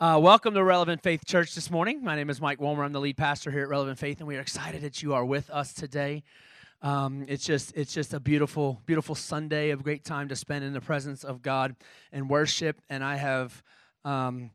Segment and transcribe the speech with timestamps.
[0.00, 2.02] Uh, welcome to Relevant Faith Church this morning.
[2.02, 2.82] My name is Mike Wolmer.
[2.82, 5.24] I'm the lead pastor here at Relevant Faith, and we are excited that you are
[5.24, 6.24] with us today.
[6.82, 10.72] Um, it's just it's just a beautiful beautiful Sunday, a great time to spend in
[10.72, 11.76] the presence of God
[12.10, 12.80] and worship.
[12.90, 13.62] And I have
[14.04, 14.50] um,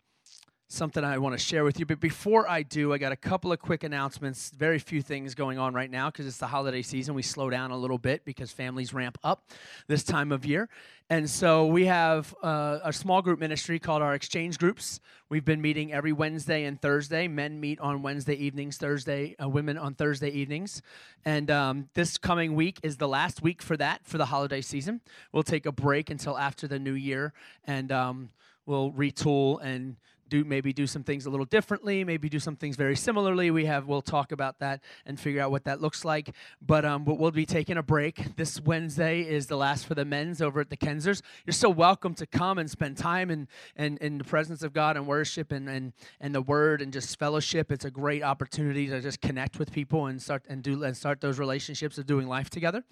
[0.70, 1.86] something I want to share with you.
[1.88, 4.52] But before I do, I got a couple of quick announcements.
[4.52, 7.16] Very few things going on right now because it's the holiday season.
[7.16, 9.50] We slow down a little bit because families ramp up
[9.88, 10.70] this time of year.
[11.10, 15.00] And so we have uh, a small group ministry called our Exchange Groups.
[15.28, 17.28] We've been meeting every Wednesday and Thursday.
[17.28, 20.83] Men meet on Wednesday evenings, Thursday, uh, women on Thursday evenings.
[21.25, 25.01] And um, this coming week is the last week for that, for the holiday season.
[25.32, 27.33] We'll take a break until after the new year
[27.65, 28.29] and um,
[28.68, 29.96] we'll retool and
[30.29, 33.52] do maybe do some things a little differently, maybe do some things very similarly.
[33.52, 36.33] We have we'll talk about that and figure out what that looks like.
[36.61, 38.36] But um, but we'll be taking a break.
[38.36, 41.22] This Wednesday is the last for the men's over at the Kensers.
[41.45, 44.95] You're so welcome to come and spend time in in, in the presence of God
[44.95, 47.72] and worship and, and and the Word and just fellowship.
[47.72, 51.22] It's a great opportunity to just connect with people and start and do and start
[51.22, 52.83] those relationships of doing life together.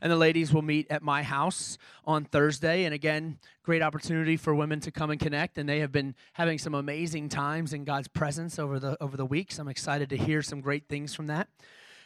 [0.00, 2.84] And the ladies will meet at my house on Thursday.
[2.84, 5.58] And again, great opportunity for women to come and connect.
[5.58, 9.26] And they have been having some amazing times in God's presence over the over the
[9.26, 9.58] weeks.
[9.58, 11.48] I'm excited to hear some great things from that.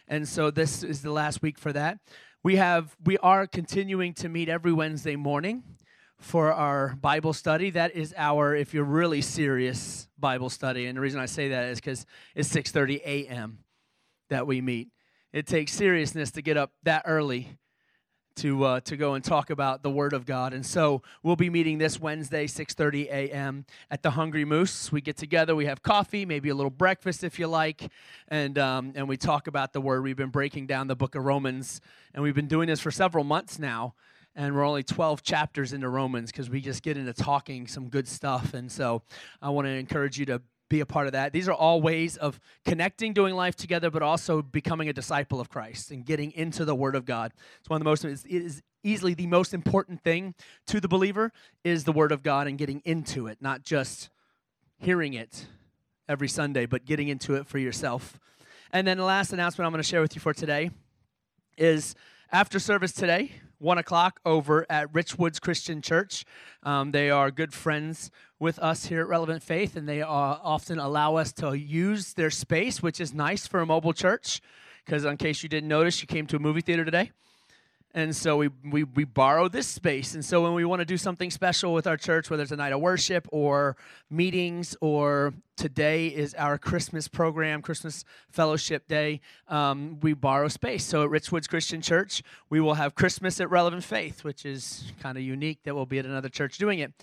[0.08, 1.98] And so this is the last week for that.
[2.42, 5.62] We have we are continuing to meet every Wednesday morning
[6.18, 7.68] for our Bible study.
[7.68, 10.86] That is our if you're really serious Bible study.
[10.86, 13.58] And the reason I say that is cuz it's 6:30 a.m.
[14.30, 14.88] that we meet.
[15.30, 17.58] It takes seriousness to get up that early
[18.40, 20.54] to uh, to go and talk about the Word of God.
[20.54, 23.66] And so we'll be meeting this Wednesday, 6:30 a.m.
[23.90, 24.90] at the Hungry Moose.
[24.90, 27.90] We get together, we have coffee, maybe a little breakfast if you like,
[28.28, 30.02] and um, and we talk about the Word.
[30.02, 31.82] We've been breaking down the Book of Romans,
[32.14, 33.94] and we've been doing this for several months now.
[34.36, 38.06] And we're only 12 chapters into Romans because we just get into talking some good
[38.06, 38.54] stuff.
[38.54, 39.02] And so
[39.42, 41.34] I want to encourage you to be a part of that.
[41.34, 45.50] These are all ways of connecting, doing life together, but also becoming a disciple of
[45.50, 47.32] Christ and getting into the Word of God.
[47.58, 50.34] It's one of the most, it is easily the most important thing
[50.68, 51.32] to the believer
[51.64, 54.08] is the Word of God and getting into it, not just
[54.78, 55.46] hearing it
[56.08, 58.18] every Sunday, but getting into it for yourself.
[58.72, 60.70] And then the last announcement I'm going to share with you for today
[61.58, 61.94] is
[62.30, 66.24] after service today, one o'clock over at Richwoods Christian Church.
[66.62, 70.78] Um, they are good friends with us here at Relevant Faith, and they uh, often
[70.78, 74.40] allow us to use their space, which is nice for a mobile church.
[74.84, 77.12] Because, in case you didn't notice, you came to a movie theater today.
[77.92, 80.14] And so we, we, we borrow this space.
[80.14, 82.56] And so when we want to do something special with our church, whether it's a
[82.56, 83.76] night of worship or
[84.08, 90.82] meetings, or today is our Christmas program, Christmas Fellowship Day, um, we borrow space.
[90.82, 95.18] So at Richwoods Christian Church, we will have Christmas at Relevant Faith, which is kind
[95.18, 96.94] of unique that we'll be at another church doing it.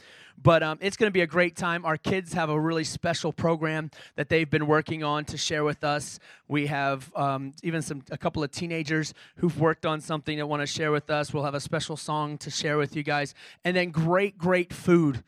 [0.42, 1.86] But um, it's going to be a great time.
[1.86, 5.84] Our kids have a really special program that they've been working on to share with
[5.84, 6.18] us.
[6.48, 10.64] We have um, even some a couple of teenagers who've worked on something that want
[10.64, 11.32] to share with us.
[11.32, 15.24] We'll have a special song to share with you guys, and then great, great food.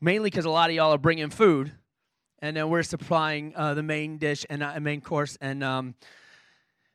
[0.00, 1.72] Mainly because a lot of y'all are bringing food,
[2.40, 5.62] and then we're supplying uh, the main dish and uh, main course and.
[5.62, 5.94] Um,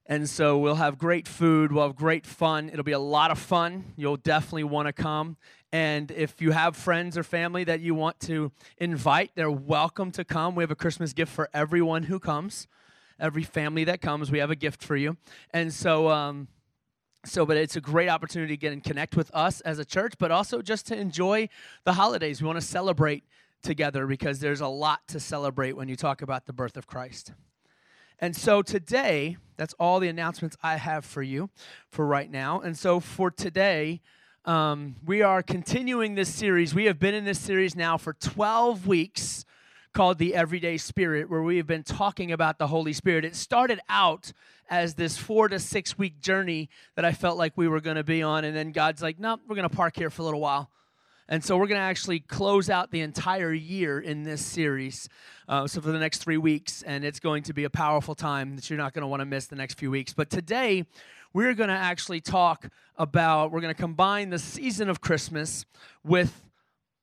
[0.06, 2.68] and so we'll have great food, we'll have great fun.
[2.68, 3.94] It'll be a lot of fun.
[3.96, 5.38] You'll definitely want to come.
[5.72, 10.26] And if you have friends or family that you want to invite, they're welcome to
[10.26, 10.56] come.
[10.56, 12.68] We have a Christmas gift for everyone who comes.
[13.18, 15.16] Every family that comes, we have a gift for you.
[15.52, 16.50] And so, um,
[17.26, 20.16] so, but it's a great opportunity to get and connect with us as a church,
[20.20, 21.48] but also just to enjoy
[21.86, 22.42] the holidays.
[22.42, 23.24] We want to celebrate
[23.64, 27.34] together because there's a lot to celebrate when you talk about the birth of Christ.
[28.20, 31.50] And so today, that's all the announcements I have for you
[31.90, 32.62] for right now.
[32.62, 34.02] And so for today,
[34.46, 36.76] um, we are continuing this series.
[36.76, 39.46] We have been in this series now for 12 weeks
[39.94, 43.26] called The Everyday Spirit, where we have been talking about the Holy Spirit.
[43.26, 44.34] It started out
[44.70, 48.04] as this four to six week journey that I felt like we were going to
[48.04, 48.44] be on.
[48.44, 50.70] And then God's like, no, nope, we're going to park here for a little while.
[51.30, 55.08] And so we're going to actually close out the entire year in this series.
[55.48, 58.56] Uh, so for the next three weeks, and it's going to be a powerful time
[58.56, 60.14] that you're not going to want to miss the next few weeks.
[60.14, 60.86] But today,
[61.34, 65.66] we're going to actually talk about, we're going to combine the season of Christmas
[66.04, 66.44] with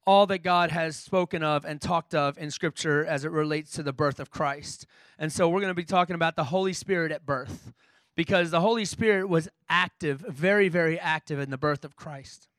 [0.07, 3.83] all that God has spoken of and talked of in Scripture as it relates to
[3.83, 4.87] the birth of Christ.
[5.19, 7.73] And so we're going to be talking about the Holy Spirit at birth
[8.17, 12.50] because the Holy Spirit was active, very, very active in the birth of Christ.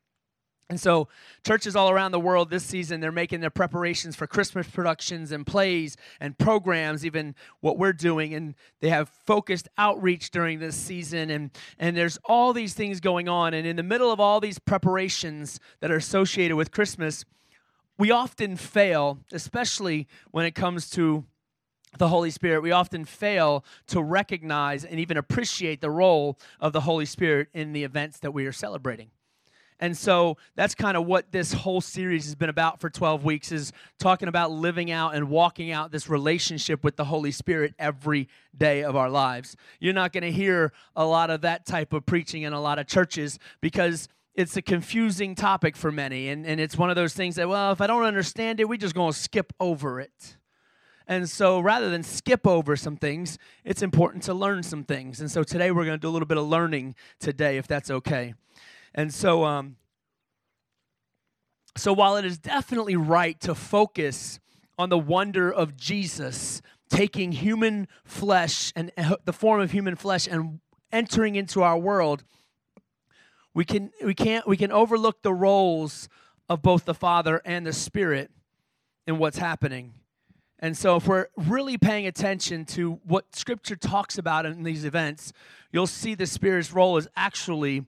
[0.72, 1.08] And so,
[1.44, 5.46] churches all around the world this season, they're making their preparations for Christmas productions and
[5.46, 8.32] plays and programs, even what we're doing.
[8.32, 11.28] And they have focused outreach during this season.
[11.28, 13.52] And, and there's all these things going on.
[13.52, 17.26] And in the middle of all these preparations that are associated with Christmas,
[17.98, 21.26] we often fail, especially when it comes to
[21.98, 26.80] the Holy Spirit, we often fail to recognize and even appreciate the role of the
[26.80, 29.10] Holy Spirit in the events that we are celebrating.
[29.82, 33.50] And so that's kind of what this whole series has been about for 12 weeks
[33.50, 38.28] is talking about living out and walking out this relationship with the Holy Spirit every
[38.56, 39.56] day of our lives.
[39.80, 42.78] You're not going to hear a lot of that type of preaching in a lot
[42.78, 46.28] of churches because it's a confusing topic for many.
[46.28, 48.76] And, and it's one of those things that, well, if I don't understand it, we're
[48.76, 50.36] just going to skip over it.
[51.08, 55.20] And so rather than skip over some things, it's important to learn some things.
[55.20, 57.90] And so today we're going to do a little bit of learning today, if that's
[57.90, 58.34] okay.
[58.94, 59.76] And so, um,
[61.76, 64.38] so while it is definitely right to focus
[64.78, 66.60] on the wonder of Jesus
[66.90, 70.60] taking human flesh and uh, the form of human flesh and
[70.90, 72.24] entering into our world,
[73.54, 76.08] we can we can't we can overlook the roles
[76.48, 78.30] of both the Father and the Spirit
[79.06, 79.94] in what's happening.
[80.58, 85.32] And so, if we're really paying attention to what Scripture talks about in these events,
[85.72, 87.86] you'll see the Spirit's role is actually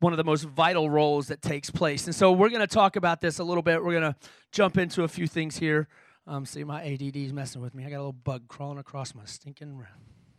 [0.00, 2.06] one of the most vital roles that takes place.
[2.06, 3.84] And so we're going to talk about this a little bit.
[3.84, 4.16] We're going to
[4.50, 5.88] jump into a few things here.
[6.26, 7.84] Um, see, my ADD is messing with me.
[7.84, 9.84] I got a little bug crawling across my stinking.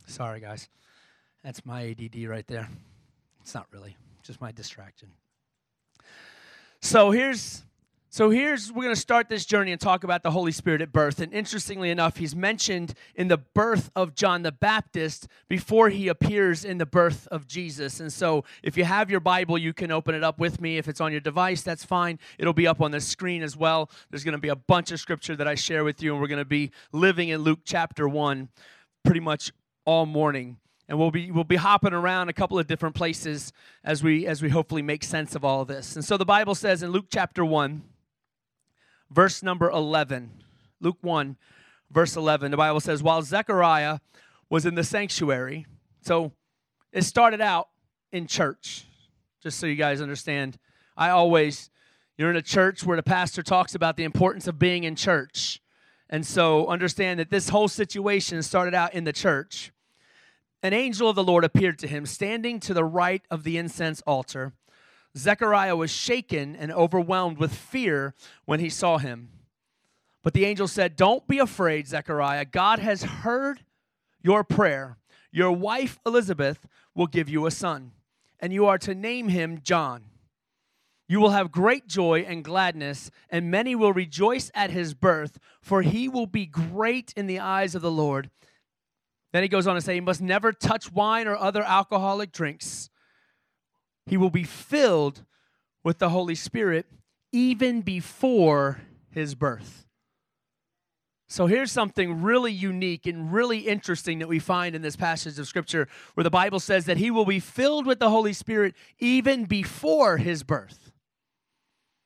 [0.07, 0.67] Sorry, guys.
[1.43, 2.69] That's my ADD right there.
[3.41, 5.09] It's not really, just my distraction.
[6.81, 7.63] So here's
[8.13, 10.91] so here's, we're going to start this journey and talk about the Holy Spirit at
[10.91, 11.21] birth.
[11.21, 16.65] And interestingly enough, he's mentioned in the birth of John the Baptist before he appears
[16.65, 18.01] in the birth of Jesus.
[18.01, 20.77] And so if you have your Bible, you can open it up with me.
[20.77, 22.19] If it's on your device, that's fine.
[22.37, 23.89] It'll be up on the screen as well.
[24.09, 26.27] There's going to be a bunch of scripture that I share with you, and we're
[26.27, 28.49] going to be living in Luke chapter 1
[29.05, 29.53] pretty much
[29.85, 30.57] all morning
[30.89, 34.41] and we'll be we'll be hopping around a couple of different places as we as
[34.41, 35.95] we hopefully make sense of all of this.
[35.95, 37.81] And so the Bible says in Luke chapter 1
[39.11, 40.31] verse number 11.
[40.79, 41.37] Luke 1,
[41.91, 42.51] verse 11.
[42.51, 43.99] The Bible says, While Zechariah
[44.49, 45.67] was in the sanctuary,
[46.01, 46.31] so
[46.91, 47.69] it started out
[48.11, 48.85] in church,
[49.41, 50.57] just so you guys understand.
[50.97, 51.69] I always,
[52.17, 55.61] you're in a church where the pastor talks about the importance of being in church.
[56.09, 59.71] And so understand that this whole situation started out in the church.
[60.61, 64.01] An angel of the Lord appeared to him, standing to the right of the incense
[64.01, 64.53] altar.
[65.17, 68.13] Zechariah was shaken and overwhelmed with fear
[68.45, 69.29] when he saw him.
[70.23, 72.45] But the angel said, Don't be afraid, Zechariah.
[72.45, 73.63] God has heard
[74.21, 74.97] your prayer.
[75.31, 77.91] Your wife Elizabeth will give you a son,
[78.39, 80.05] and you are to name him John.
[81.07, 85.81] You will have great joy and gladness, and many will rejoice at his birth, for
[85.81, 88.29] he will be great in the eyes of the Lord.
[89.33, 92.89] Then he goes on to say, He must never touch wine or other alcoholic drinks
[94.05, 95.23] he will be filled
[95.83, 96.85] with the Holy Spirit
[97.31, 99.87] even before his birth.
[101.31, 105.47] So here's something really unique and really interesting that we find in this passage of
[105.47, 109.45] Scripture where the Bible says that he will be filled with the Holy Spirit even
[109.45, 110.91] before his birth.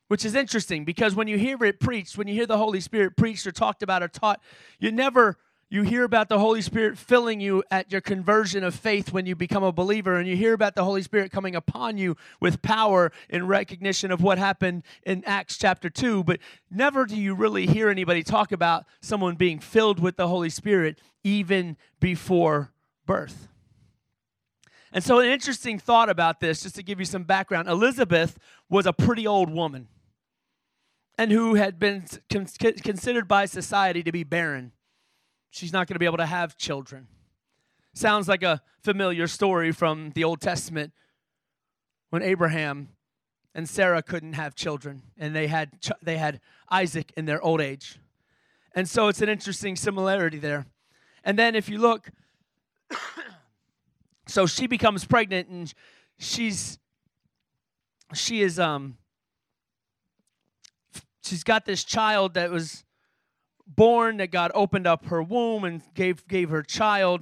[0.09, 3.17] Which is interesting because when you hear it preached, when you hear the Holy Spirit
[3.17, 4.39] preached or talked about or taught,
[4.79, 5.37] you never
[5.69, 9.35] you hear about the Holy Spirit filling you at your conversion of faith when you
[9.35, 13.11] become a believer, and you hear about the Holy Spirit coming upon you with power
[13.29, 16.23] in recognition of what happened in Acts chapter 2.
[16.23, 16.39] But
[16.69, 21.01] never do you really hear anybody talk about someone being filled with the Holy Spirit
[21.23, 22.71] even before
[23.07, 23.47] birth.
[24.91, 28.37] And so, an interesting thought about this, just to give you some background Elizabeth
[28.69, 29.87] was a pretty old woman
[31.17, 34.71] and who had been considered by society to be barren
[35.55, 37.07] she's not going to be able to have children.
[37.93, 40.91] Sounds like a familiar story from the Old Testament
[42.09, 42.89] when Abraham
[43.53, 45.71] and Sarah couldn't have children and they had
[46.01, 47.99] they had Isaac in their old age.
[48.75, 50.65] And so it's an interesting similarity there.
[51.23, 52.09] And then if you look
[54.27, 55.73] so she becomes pregnant and
[56.19, 56.79] she's
[58.13, 58.97] she is um
[61.23, 62.83] she's got this child that was
[63.67, 67.21] born that God opened up her womb and gave, gave her child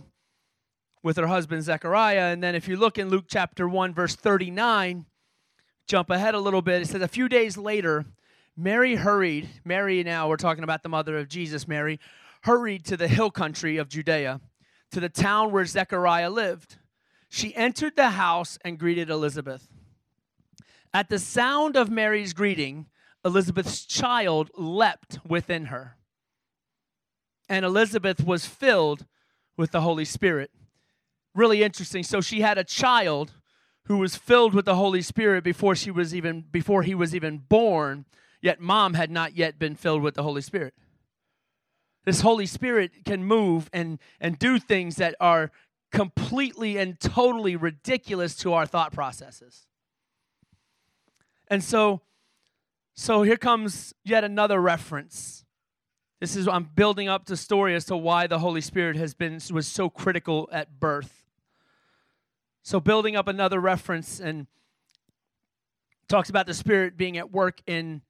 [1.01, 2.31] with her husband Zechariah.
[2.31, 5.05] And then if you look in Luke chapter 1, verse 39,
[5.87, 8.05] jump ahead a little bit, it says, A few days later,
[8.55, 11.99] Mary hurried, Mary now, we're talking about the mother of Jesus, Mary,
[12.43, 14.41] hurried to the hill country of Judea,
[14.91, 16.77] to the town where Zechariah lived.
[17.29, 19.67] She entered the house and greeted Elizabeth.
[20.93, 22.85] At the sound of Mary's greeting,
[23.25, 25.97] Elizabeth's child leapt within her
[27.49, 29.05] and Elizabeth was filled
[29.57, 30.51] with the Holy Spirit.
[31.35, 32.03] Really interesting.
[32.03, 33.33] So she had a child
[33.85, 37.37] who was filled with the Holy Spirit before she was even before he was even
[37.37, 38.05] born.
[38.41, 40.73] yet mom had not yet been filled with the Holy Spirit.
[42.05, 45.51] This Holy Spirit can move and, and do things that are
[45.91, 49.67] completely and totally ridiculous to our thought processes.
[51.47, 52.01] And so,
[52.93, 55.42] so here comes yet another reference.
[56.23, 59.41] This is I'm building up the story as to why the Holy Spirit has been
[59.51, 61.25] was so critical at birth.
[62.61, 64.47] So building up another reference and
[66.07, 68.03] talks about the Spirit being at work in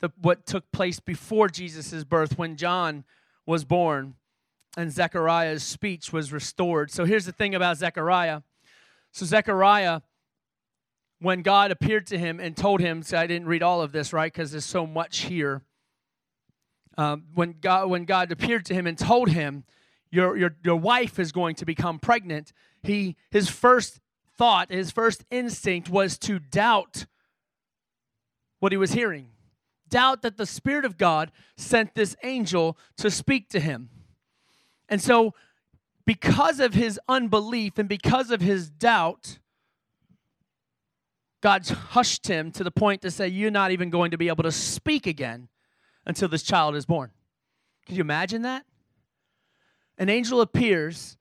[0.00, 3.04] the, what took place before Jesus' birth when John
[3.46, 4.16] was born
[4.76, 6.90] and Zechariah's speech was restored.
[6.90, 8.42] So here's the thing about Zechariah.
[9.10, 10.02] So Zechariah,
[11.18, 14.12] when God appeared to him and told him, so I didn't read all of this,
[14.12, 14.30] right?
[14.30, 15.62] Because there's so much here.
[16.98, 19.64] Um, when God when God appeared to him and told him,
[20.10, 22.52] your, your, your wife is going to become pregnant,
[22.82, 24.00] he his first
[24.36, 27.06] thought, his first instinct was to doubt
[28.60, 29.30] what he was hearing
[29.88, 33.90] doubt that the Spirit of God sent this angel to speak to him.
[34.88, 35.34] And so,
[36.06, 39.38] because of his unbelief and because of his doubt,
[41.42, 44.44] God hushed him to the point to say, You're not even going to be able
[44.44, 45.48] to speak again
[46.08, 47.10] until this child is born.
[47.86, 48.64] Can you imagine that?
[49.98, 51.16] An angel appears,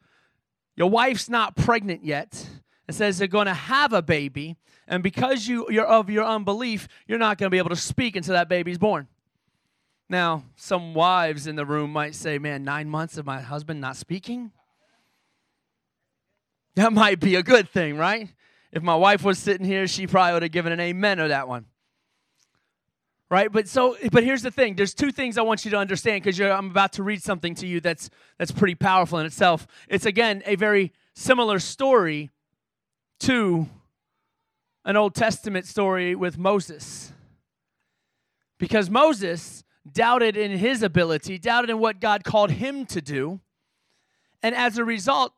[0.75, 2.47] your wife's not pregnant yet,
[2.87, 4.55] and says they're going to have a baby,
[4.87, 8.15] and because you, you're of your unbelief, you're not going to be able to speak
[8.15, 9.07] until that baby's born.
[10.09, 13.97] Now, some wives in the room might say, Man, nine months of my husband not
[13.97, 14.51] speaking?
[16.75, 18.29] That might be a good thing, right?
[18.71, 21.47] If my wife was sitting here, she probably would have given an amen to that
[21.47, 21.65] one.
[23.29, 23.51] Right?
[23.51, 24.75] But so but here's the thing.
[24.75, 27.67] There's two things I want you to understand because I'm about to read something to
[27.67, 29.67] you that's that's pretty powerful in itself.
[29.89, 32.29] It's again a very similar story
[33.21, 33.67] to
[34.85, 37.11] an Old Testament story with Moses.
[38.57, 43.41] Because Moses doubted in his ability, doubted in what God called him to do.
[44.41, 45.33] And as a result,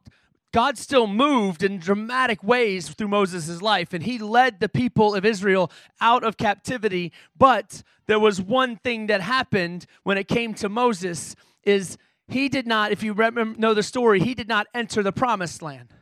[0.51, 5.25] God still moved in dramatic ways through Moses' life, and he led the people of
[5.25, 7.11] Israel out of captivity.
[7.37, 12.65] But there was one thing that happened when it came to Moses is he did
[12.65, 15.93] not, if you remember, know the story, he did not enter the promised land.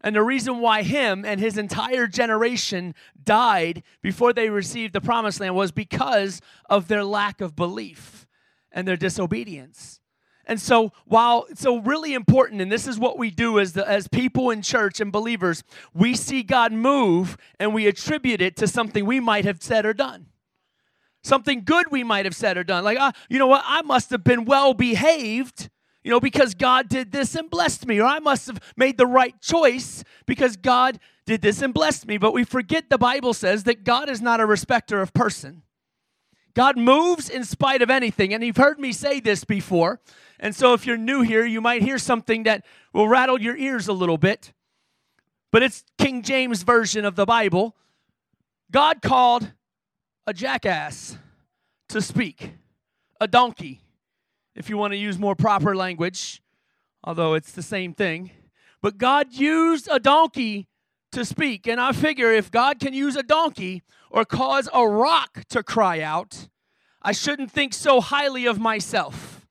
[0.00, 5.40] And the reason why him and his entire generation died before they received the promised
[5.40, 8.26] land was because of their lack of belief
[8.70, 10.00] and their disobedience.
[10.48, 14.08] And so, while so really important, and this is what we do as the, as
[14.08, 15.62] people in church and believers,
[15.92, 19.92] we see God move and we attribute it to something we might have said or
[19.92, 20.26] done,
[21.22, 22.82] something good we might have said or done.
[22.82, 23.62] Like, ah, you know what?
[23.66, 25.68] I must have been well behaved
[26.04, 29.06] you know, because God did this and blessed me, or I must have made the
[29.06, 32.16] right choice because God did this and blessed me.
[32.16, 35.64] But we forget the Bible says that God is not a respecter of person.
[36.58, 38.34] God moves in spite of anything.
[38.34, 40.00] And you've heard me say this before.
[40.40, 43.86] And so if you're new here, you might hear something that will rattle your ears
[43.86, 44.52] a little bit.
[45.52, 47.76] But it's King James version of the Bible.
[48.72, 49.52] God called
[50.26, 51.16] a jackass
[51.90, 52.54] to speak,
[53.20, 53.80] a donkey
[54.56, 56.42] if you want to use more proper language,
[57.04, 58.32] although it's the same thing.
[58.82, 60.66] But God used a donkey
[61.12, 61.66] to speak.
[61.66, 66.00] And I figure if God can use a donkey or cause a rock to cry
[66.00, 66.48] out,
[67.02, 69.46] I shouldn't think so highly of myself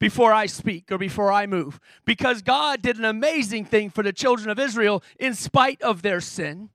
[0.00, 1.78] before I speak or before I move.
[2.04, 6.20] Because God did an amazing thing for the children of Israel in spite of their
[6.20, 6.70] sin.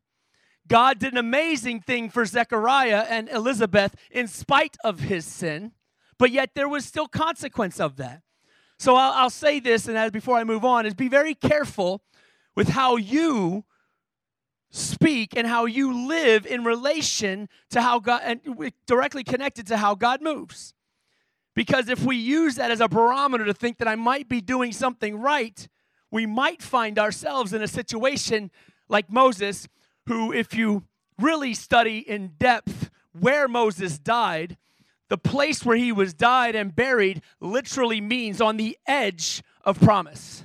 [0.67, 5.71] God did an amazing thing for Zechariah and Elizabeth in spite of his sin
[6.17, 8.21] but yet there was still consequence of that.
[8.79, 12.01] So I'll, I'll say this, and as before I move on, is be very careful
[12.55, 13.65] with how you
[14.69, 18.41] speak and how you live in relation to how God and
[18.85, 20.73] directly connected to how God moves.
[21.55, 24.71] Because if we use that as a barometer to think that I might be doing
[24.71, 25.67] something right,
[26.11, 28.51] we might find ourselves in a situation
[28.89, 29.67] like Moses,
[30.05, 30.83] who, if you
[31.19, 34.57] really study in depth where Moses died,
[35.09, 40.43] the place where he was died and buried literally means on the edge of promise.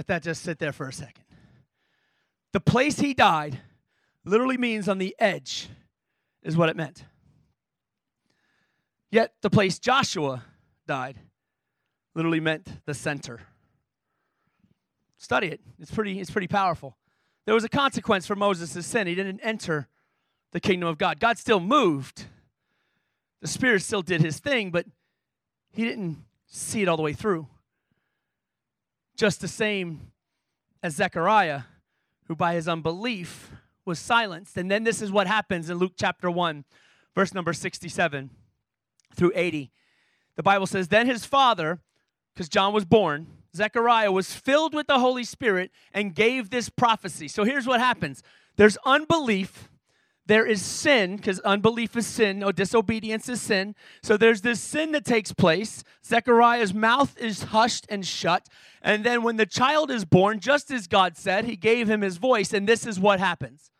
[0.00, 1.24] Let that just sit there for a second.
[2.54, 3.58] The place he died
[4.24, 5.68] literally means on the edge,
[6.42, 7.04] is what it meant.
[9.10, 10.42] Yet the place Joshua
[10.86, 11.18] died
[12.14, 13.40] literally meant the center.
[15.18, 15.60] Study it.
[15.78, 16.96] It's pretty, it's pretty powerful.
[17.44, 19.06] There was a consequence for Moses' sin.
[19.06, 19.86] He didn't enter
[20.52, 21.20] the kingdom of God.
[21.20, 22.24] God still moved.
[23.42, 24.86] The Spirit still did his thing, but
[25.72, 27.48] he didn't see it all the way through.
[29.20, 30.12] Just the same
[30.82, 31.64] as Zechariah,
[32.26, 33.50] who by his unbelief
[33.84, 34.56] was silenced.
[34.56, 36.64] And then this is what happens in Luke chapter 1,
[37.14, 38.30] verse number 67
[39.14, 39.72] through 80.
[40.36, 41.80] The Bible says, Then his father,
[42.32, 47.28] because John was born, Zechariah was filled with the Holy Spirit and gave this prophecy.
[47.28, 48.22] So here's what happens
[48.56, 49.68] there's unbelief
[50.30, 53.74] there is sin, because unbelief is sin, or disobedience is sin.
[54.02, 55.82] So there's this sin that takes place.
[56.06, 58.48] Zechariah's mouth is hushed and shut.
[58.80, 62.16] And then when the child is born, just as God said, he gave him his
[62.16, 63.70] voice, and this is what happens.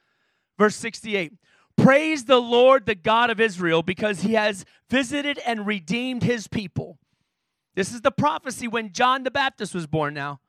[0.58, 1.32] Verse 68
[1.76, 6.98] Praise the Lord, the God of Israel, because he has visited and redeemed his people.
[7.74, 10.40] This is the prophecy when John the Baptist was born now.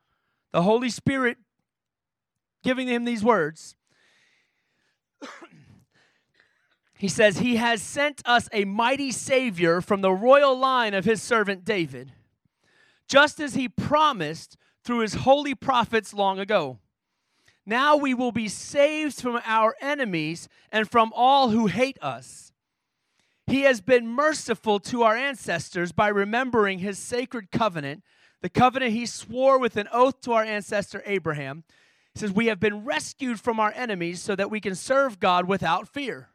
[0.52, 1.38] The Holy Spirit
[2.62, 3.76] giving him these words.
[7.02, 11.20] He says, He has sent us a mighty Savior from the royal line of His
[11.20, 12.12] servant David,
[13.08, 16.78] just as He promised through His holy prophets long ago.
[17.66, 22.52] Now we will be saved from our enemies and from all who hate us.
[23.48, 28.04] He has been merciful to our ancestors by remembering His sacred covenant,
[28.42, 31.64] the covenant He swore with an oath to our ancestor Abraham.
[32.14, 35.48] He says, We have been rescued from our enemies so that we can serve God
[35.48, 36.28] without fear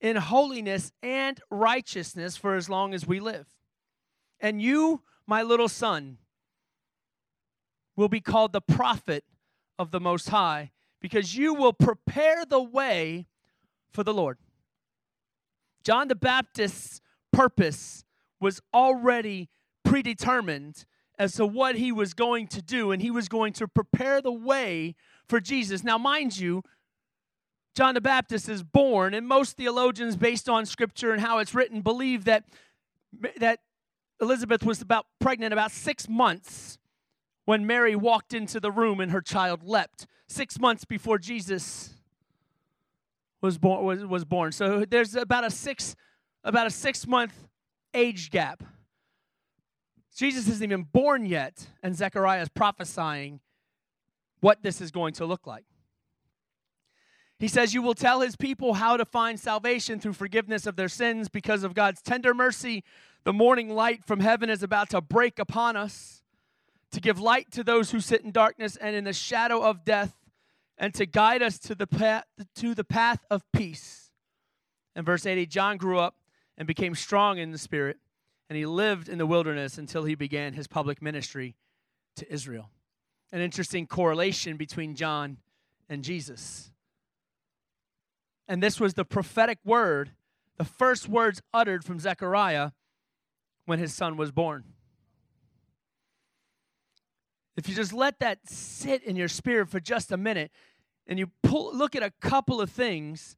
[0.00, 3.46] in holiness and righteousness for as long as we live.
[4.40, 6.18] And you, my little son,
[7.96, 9.24] will be called the prophet
[9.78, 13.26] of the Most High because you will prepare the way
[13.92, 14.38] for the Lord.
[15.82, 17.00] John the Baptist's
[17.32, 18.04] purpose
[18.40, 19.48] was already
[19.84, 20.84] predetermined
[21.18, 24.32] as to what he was going to do, and he was going to prepare the
[24.32, 24.94] way
[25.28, 25.82] for Jesus.
[25.82, 26.62] Now, mind you,
[27.78, 31.80] John the Baptist is born, and most theologians, based on scripture and how it's written,
[31.80, 32.42] believe that,
[33.36, 33.60] that
[34.20, 36.76] Elizabeth was about pregnant about six months
[37.44, 40.08] when Mary walked into the room and her child leapt.
[40.26, 41.94] Six months before Jesus
[43.42, 43.84] was born.
[43.84, 44.50] Was, was born.
[44.50, 45.94] So there's about a six
[46.42, 47.46] about a six month
[47.94, 48.64] age gap.
[50.16, 53.38] Jesus isn't even born yet, and Zechariah is prophesying
[54.40, 55.64] what this is going to look like.
[57.38, 60.88] He says, You will tell his people how to find salvation through forgiveness of their
[60.88, 62.84] sins because of God's tender mercy.
[63.24, 66.22] The morning light from heaven is about to break upon us
[66.92, 70.14] to give light to those who sit in darkness and in the shadow of death
[70.78, 72.24] and to guide us to the path,
[72.56, 74.10] to the path of peace.
[74.96, 76.16] In verse 80, John grew up
[76.56, 77.98] and became strong in the spirit,
[78.48, 81.56] and he lived in the wilderness until he began his public ministry
[82.16, 82.70] to Israel.
[83.32, 85.38] An interesting correlation between John
[85.88, 86.70] and Jesus.
[88.48, 90.12] And this was the prophetic word,
[90.56, 92.70] the first words uttered from Zechariah
[93.66, 94.64] when his son was born.
[97.58, 100.50] If you just let that sit in your spirit for just a minute
[101.06, 103.36] and you pull, look at a couple of things,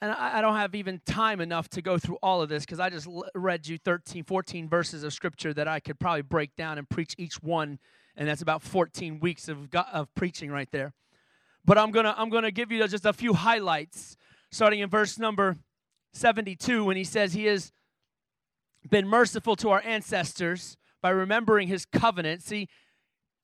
[0.00, 2.80] and I, I don't have even time enough to go through all of this because
[2.80, 6.78] I just read you 13, 14 verses of scripture that I could probably break down
[6.78, 7.78] and preach each one,
[8.16, 10.94] and that's about 14 weeks of, of preaching right there.
[11.64, 14.16] But I'm gonna I'm gonna give you just a few highlights
[14.50, 15.56] starting in verse number
[16.12, 17.72] 72 when he says he has
[18.88, 22.42] been merciful to our ancestors by remembering his covenant.
[22.42, 22.68] See,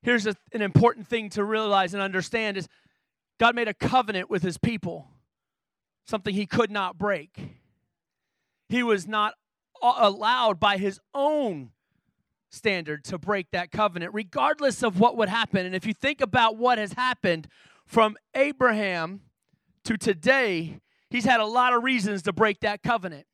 [0.02, 2.68] here's a, an important thing to realize and understand is
[3.38, 5.08] God made a covenant with his people,
[6.06, 7.38] something he could not break.
[8.68, 9.34] He was not
[9.82, 11.70] allowed by his own
[12.50, 15.66] standard to break that covenant, regardless of what would happen.
[15.66, 17.48] And if you think about what has happened
[17.84, 19.20] from Abraham
[19.84, 20.80] to today,
[21.16, 23.24] He's had a lot of reasons to break that covenant.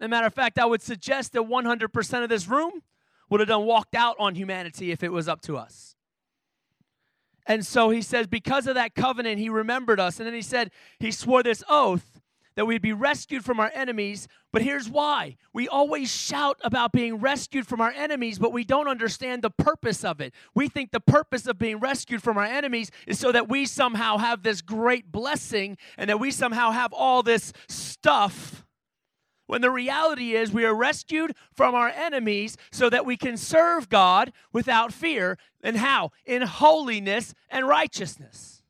[0.00, 2.82] As a matter of fact, I would suggest that 100% of this room
[3.28, 5.94] would have done walked out on humanity if it was up to us.
[7.46, 10.18] And so he says, because of that covenant, he remembered us.
[10.18, 12.19] And then he said, he swore this oath
[12.56, 14.28] that we'd be rescued from our enemies.
[14.52, 18.88] But here's why we always shout about being rescued from our enemies, but we don't
[18.88, 20.34] understand the purpose of it.
[20.54, 24.18] We think the purpose of being rescued from our enemies is so that we somehow
[24.18, 28.64] have this great blessing and that we somehow have all this stuff.
[29.46, 33.88] When the reality is, we are rescued from our enemies so that we can serve
[33.88, 35.38] God without fear.
[35.60, 36.12] And how?
[36.24, 38.62] In holiness and righteousness.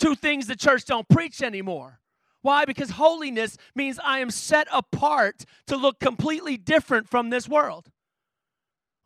[0.00, 2.00] Two things the church don't preach anymore.
[2.42, 2.64] Why?
[2.64, 7.90] Because holiness means I am set apart to look completely different from this world.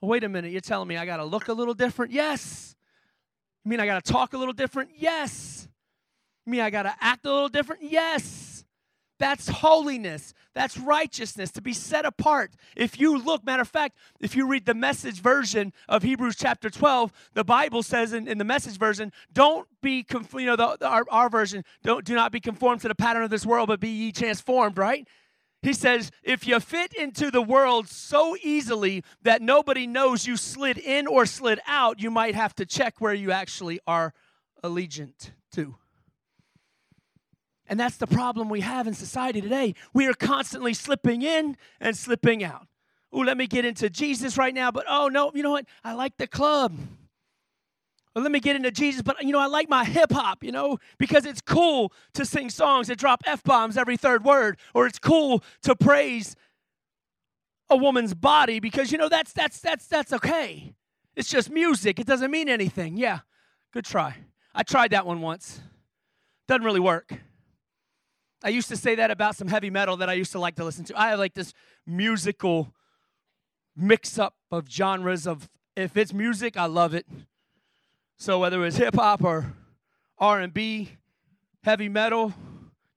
[0.02, 2.12] Wait a minute, you're telling me I got to look a little different?
[2.12, 2.74] Yes.
[3.64, 4.90] You mean I got to talk a little different?
[4.96, 5.68] Yes.
[6.44, 7.82] You mean I got to act a little different?
[7.82, 8.45] Yes.
[9.18, 10.34] That's holiness.
[10.54, 12.52] That's righteousness, to be set apart.
[12.76, 16.70] If you look, matter of fact, if you read the message version of Hebrews chapter
[16.70, 20.86] 12, the Bible says in, in the message version, don't be, you know, the, the,
[20.86, 23.80] our, our version, don't, do not be conformed to the pattern of this world, but
[23.80, 25.06] be ye transformed, right?
[25.62, 30.78] He says, if you fit into the world so easily that nobody knows you slid
[30.78, 34.12] in or slid out, you might have to check where you actually are
[34.62, 35.74] allegiant to.
[37.68, 39.74] And that's the problem we have in society today.
[39.92, 42.66] We are constantly slipping in and slipping out.
[43.12, 45.66] Oh, let me get into Jesus right now, but oh no, you know what?
[45.84, 46.76] I like the club.
[48.14, 50.52] Or let me get into Jesus, but you know, I like my hip hop, you
[50.52, 54.86] know, because it's cool to sing songs that drop F bombs every third word, or
[54.86, 56.34] it's cool to praise
[57.68, 60.74] a woman's body because you know that's that's that's that's okay.
[61.14, 61.98] It's just music.
[61.98, 62.96] It doesn't mean anything.
[62.96, 63.20] Yeah.
[63.72, 64.16] Good try.
[64.54, 65.60] I tried that one once.
[66.48, 67.12] Doesn't really work.
[68.46, 70.64] I used to say that about some heavy metal that I used to like to
[70.64, 70.96] listen to.
[70.96, 71.52] I have like this
[71.84, 72.72] musical
[73.76, 77.06] mix up of genres of if it's music, I love it.
[78.18, 79.52] So whether it's hip hop or
[80.18, 80.92] R&B,
[81.64, 82.32] heavy metal,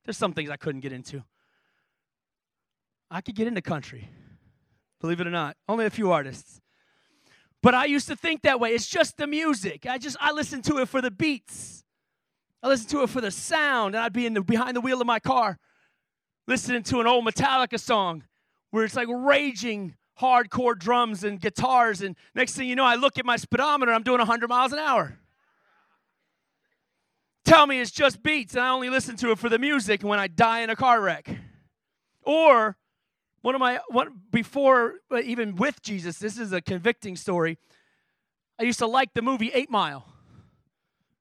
[0.06, 1.24] there's some things I couldn't get into.
[3.10, 4.08] I could get into country.
[5.02, 5.58] Believe it or not.
[5.68, 6.62] Only a few artists.
[7.64, 8.76] But I used to think that way.
[8.76, 9.88] It's just the music.
[9.88, 11.84] I just I listen to it for the beats.
[12.62, 15.00] I listened to it for the sound, and I'd be in the behind the wheel
[15.00, 15.58] of my car
[16.50, 18.24] listening to an old Metallica song
[18.72, 23.18] where it's like raging hardcore drums and guitars, and next thing you know, I look
[23.18, 25.20] at my speedometer, I'm doing 100 miles an hour.
[27.46, 30.20] Tell me it's just beats, and I only listen to it for the music when
[30.20, 31.30] I die in a car wreck.
[32.24, 32.76] Or
[33.42, 37.58] one of my one before even with Jesus, this is a convicting story.
[38.60, 40.06] I used to like the movie Eight Mile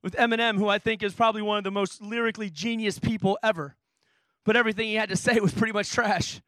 [0.03, 3.77] with Eminem, who I think is probably one of the most lyrically genius people ever.
[4.45, 6.41] But everything he had to say was pretty much trash.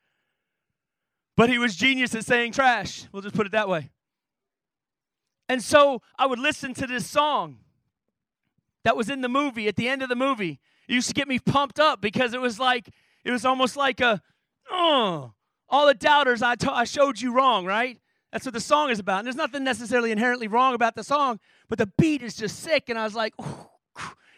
[1.37, 3.07] But he was genius at saying trash.
[3.13, 3.91] We'll just put it that way.
[5.49, 7.59] And so I would listen to this song
[8.85, 10.61] that was in the movie at the end of the movie.
[10.89, 12.89] It used to get me pumped up because it was like,
[13.25, 14.23] it was almost like a,
[14.71, 15.33] oh,
[15.69, 17.99] all the doubters I, t- I showed you wrong, right?
[18.33, 19.19] That's what the song is about.
[19.19, 22.90] And there's nothing necessarily inherently wrong about the song, but the beat is just sick.
[22.90, 23.33] And I was like,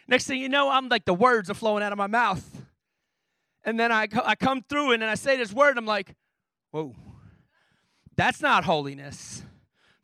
[0.06, 2.48] next thing you know, I'm like, the words are flowing out of my mouth.
[3.64, 6.14] And then I, I come through and then I say this word, I'm like,
[6.70, 6.94] whoa,
[8.16, 9.42] that's not holiness.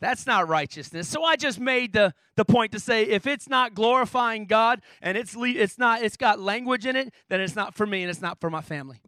[0.00, 1.08] That's not righteousness.
[1.08, 5.18] So I just made the, the point to say if it's not glorifying God and
[5.18, 8.22] it's it's not it's got language in it, then it's not for me and it's
[8.22, 9.02] not for my family.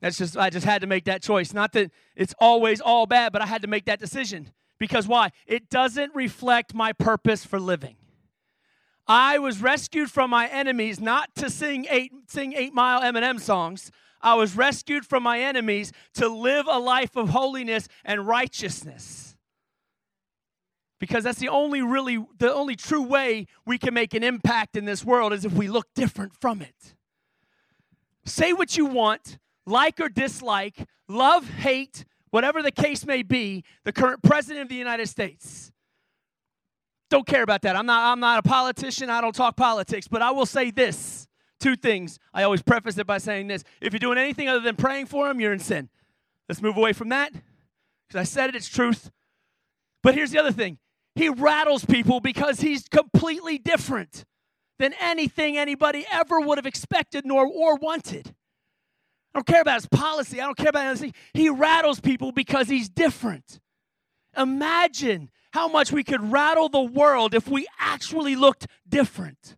[0.00, 1.52] That's just, I just had to make that choice.
[1.52, 4.52] Not that it's always all bad, but I had to make that decision.
[4.78, 5.30] Because why?
[5.46, 7.96] It doesn't reflect my purpose for living.
[9.06, 13.90] I was rescued from my enemies not to sing eight, sing eight mile Eminem songs.
[14.20, 19.36] I was rescued from my enemies to live a life of holiness and righteousness.
[20.98, 24.86] Because that's the only really, the only true way we can make an impact in
[24.86, 26.94] this world is if we look different from it.
[28.24, 32.04] Say what you want, like or dislike, love, hate,
[32.36, 35.72] whatever the case may be, the current president of the United States.
[37.08, 37.76] Don't care about that.
[37.76, 39.08] I'm not, I'm not a politician.
[39.08, 40.06] I don't talk politics.
[40.06, 41.26] But I will say this
[41.60, 42.18] two things.
[42.34, 43.64] I always preface it by saying this.
[43.80, 45.88] If you're doing anything other than praying for him, you're in sin.
[46.46, 49.10] Let's move away from that because I said it, it's truth.
[50.02, 50.76] But here's the other thing
[51.14, 54.26] he rattles people because he's completely different
[54.78, 58.34] than anything anybody ever would have expected nor or wanted.
[59.36, 60.40] I don't care about his policy.
[60.40, 61.12] I don't care about anything.
[61.34, 63.60] He rattles people because he's different.
[64.34, 69.56] Imagine how much we could rattle the world if we actually looked different.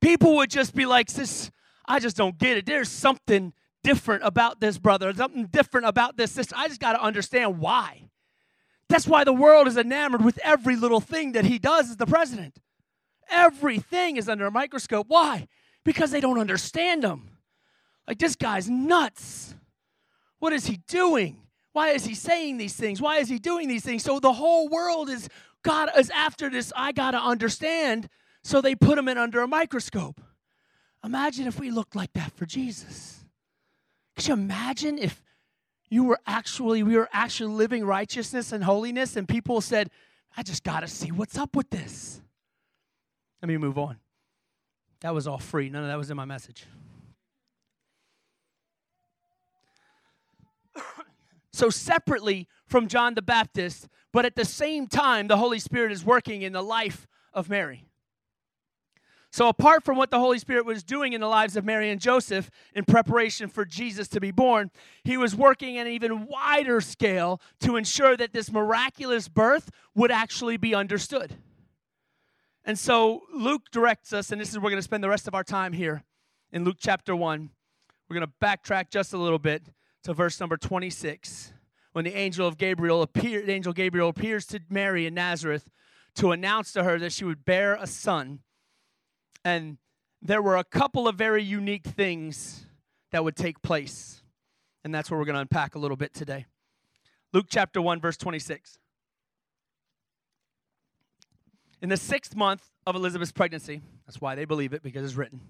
[0.00, 1.52] People would just be like, "This,
[1.86, 2.66] I just don't get it.
[2.66, 3.52] There's something
[3.84, 5.14] different about this brother.
[5.14, 6.56] Something different about this sister.
[6.58, 8.10] I just got to understand why."
[8.88, 12.06] That's why the world is enamored with every little thing that he does as the
[12.06, 12.58] president.
[13.28, 15.06] Everything is under a microscope.
[15.06, 15.46] Why?
[15.84, 17.36] Because they don't understand him.
[18.06, 19.54] Like, this guy's nuts.
[20.38, 21.42] What is he doing?
[21.72, 23.00] Why is he saying these things?
[23.00, 24.02] Why is he doing these things?
[24.02, 25.28] So the whole world is
[25.62, 26.72] God is after this.
[26.74, 28.08] I got to understand.
[28.42, 30.20] So they put him in under a microscope.
[31.04, 33.24] Imagine if we looked like that for Jesus.
[34.16, 35.22] Could you imagine if
[35.88, 39.90] you were actually, we were actually living righteousness and holiness, and people said,
[40.36, 42.20] I just got to see what's up with this.
[43.42, 43.96] Let me move on.
[45.00, 45.70] That was all free.
[45.70, 46.64] None of that was in my message.
[51.52, 56.04] So, separately from John the Baptist, but at the same time, the Holy Spirit is
[56.04, 57.86] working in the life of Mary.
[59.32, 62.00] So, apart from what the Holy Spirit was doing in the lives of Mary and
[62.00, 64.70] Joseph in preparation for Jesus to be born,
[65.04, 70.10] he was working at an even wider scale to ensure that this miraculous birth would
[70.10, 71.36] actually be understood.
[72.64, 75.28] And so, Luke directs us, and this is where we're going to spend the rest
[75.28, 76.02] of our time here
[76.52, 77.50] in Luke chapter 1.
[78.08, 79.62] We're going to backtrack just a little bit
[80.04, 81.52] to verse number 26
[81.92, 85.68] when the angel of Gabriel appeared, angel Gabriel appears to Mary in Nazareth
[86.14, 88.40] to announce to her that she would bear a son
[89.44, 89.78] and
[90.22, 92.66] there were a couple of very unique things
[93.10, 94.22] that would take place.
[94.84, 96.46] And that's what we're going to unpack a little bit today.
[97.32, 98.78] Luke chapter 1, verse 26.
[101.82, 105.40] In the sixth month of Elizabeth's pregnancy, that's why they believe it, because it's written,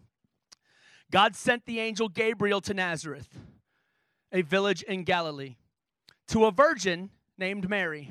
[1.10, 3.28] God sent the angel Gabriel to Nazareth,
[4.32, 5.56] a village in Galilee,
[6.28, 8.10] to a virgin named Mary.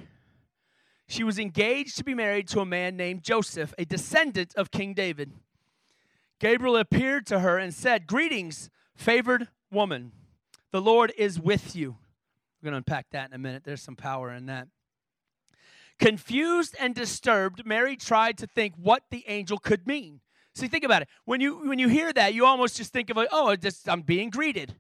[1.08, 4.93] She was engaged to be married to a man named Joseph, a descendant of King
[4.93, 5.32] David.
[6.39, 10.12] Gabriel appeared to her and said, Greetings, favored woman.
[10.71, 11.97] The Lord is with you.
[12.62, 13.63] We're going to unpack that in a minute.
[13.63, 14.67] There's some power in that.
[15.97, 20.21] Confused and disturbed, Mary tried to think what the angel could mean.
[20.53, 21.10] See, think about it.
[21.25, 24.01] When you when you hear that, you almost just think of like, oh, just, I'm
[24.01, 24.75] being greeted.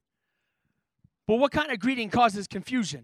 [1.29, 3.03] But what kind of greeting causes confusion?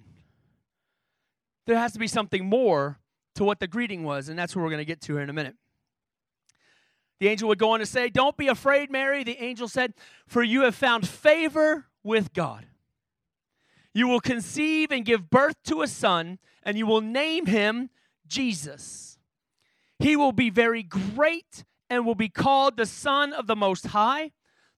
[1.67, 2.97] There has to be something more
[3.35, 5.29] to what the greeting was, and that's what we're going to get to here in
[5.29, 5.53] a minute.
[7.19, 9.23] The angel would go on to say, Don't be afraid, Mary.
[9.23, 9.93] The angel said,
[10.25, 12.65] For you have found favor with God.
[13.93, 17.91] You will conceive and give birth to a son, and you will name him
[18.25, 19.19] Jesus.
[19.99, 24.31] He will be very great and will be called the Son of the Most High.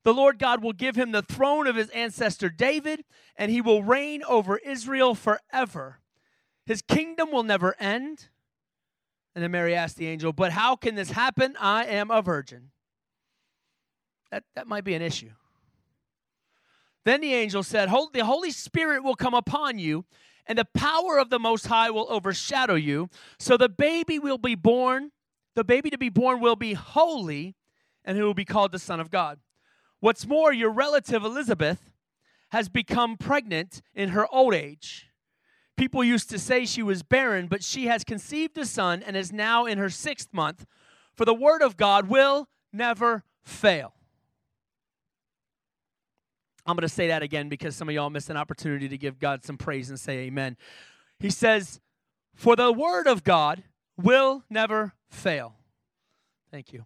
[0.08, 3.04] The Lord God will give him the throne of his ancestor David,
[3.36, 6.00] and he will reign over Israel forever.
[6.66, 8.30] His kingdom will never end.
[9.36, 11.58] And then Mary asked the angel, But how can this happen?
[11.60, 12.72] I am a virgin.
[14.32, 15.32] That, that might be an issue.
[17.04, 20.06] Then the angel said, The Holy Spirit will come upon you,
[20.46, 23.10] and the power of the Most High will overshadow you.
[23.40, 25.12] So the baby will be born,
[25.56, 27.56] the baby to be born will be holy,
[28.06, 29.40] and he will be called the Son of God.
[30.00, 31.92] What's more, your relative Elizabeth
[32.52, 35.10] has become pregnant in her old age.
[35.76, 39.32] People used to say she was barren, but she has conceived a son and is
[39.32, 40.66] now in her sixth month.
[41.14, 43.94] For the word of God will never fail.
[46.66, 49.20] I'm going to say that again because some of y'all missed an opportunity to give
[49.20, 50.58] God some praise and say amen.
[51.20, 51.80] He says,
[52.36, 53.64] For the word of God
[53.98, 55.56] will never fail.
[56.52, 56.86] Thank you.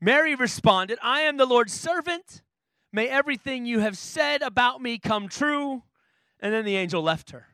[0.00, 2.42] Mary responded, I am the Lord's servant.
[2.92, 5.82] May everything you have said about me come true.
[6.40, 7.46] And then the angel left her.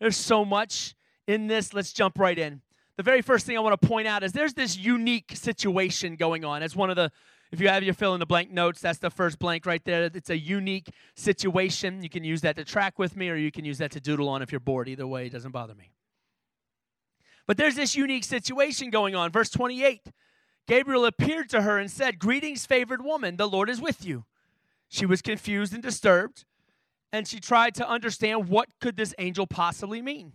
[0.00, 0.94] There's so much
[1.26, 1.74] in this.
[1.74, 2.62] Let's jump right in.
[2.96, 6.44] The very first thing I want to point out is there's this unique situation going
[6.44, 6.62] on.
[6.62, 7.10] It's one of the,
[7.52, 10.04] if you have your fill in the blank notes, that's the first blank right there.
[10.04, 12.02] It's a unique situation.
[12.02, 14.28] You can use that to track with me or you can use that to doodle
[14.28, 14.88] on if you're bored.
[14.88, 15.90] Either way, it doesn't bother me.
[17.46, 19.30] But there's this unique situation going on.
[19.30, 20.00] Verse 28
[20.66, 24.24] Gabriel appeared to her and said, Greetings, favored woman, the Lord is with you.
[24.88, 26.44] She was confused and disturbed
[27.14, 30.32] and she tried to understand what could this angel possibly mean.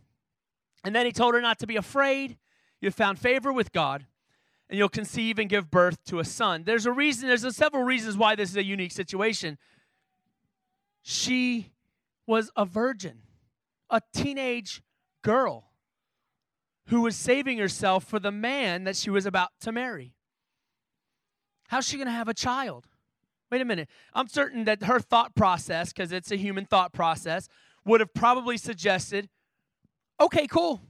[0.85, 2.37] And then he told her not to be afraid.
[2.79, 4.05] You've found favor with God,
[4.69, 6.63] and you'll conceive and give birth to a son.
[6.63, 9.57] There's a reason, there's several reasons why this is a unique situation.
[11.01, 11.73] She
[12.25, 13.23] was a virgin,
[13.89, 14.81] a teenage
[15.21, 15.71] girl
[16.85, 20.13] who was saving herself for the man that she was about to marry.
[21.69, 22.87] How's she going to have a child?
[23.51, 23.87] Wait a minute.
[24.15, 27.47] I'm certain that her thought process, because it's a human thought process,
[27.85, 29.29] would have probably suggested,
[30.19, 30.81] okay, cool.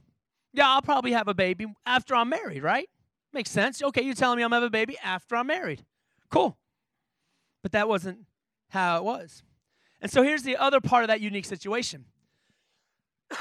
[0.54, 2.88] Yeah, I'll probably have a baby after I'm married, right?
[3.34, 3.82] Makes sense.
[3.82, 5.84] Okay, you're telling me I'm going to have a baby after I'm married.
[6.30, 6.56] Cool.
[7.62, 8.20] But that wasn't
[8.70, 9.42] how it was.
[10.00, 12.06] And so here's the other part of that unique situation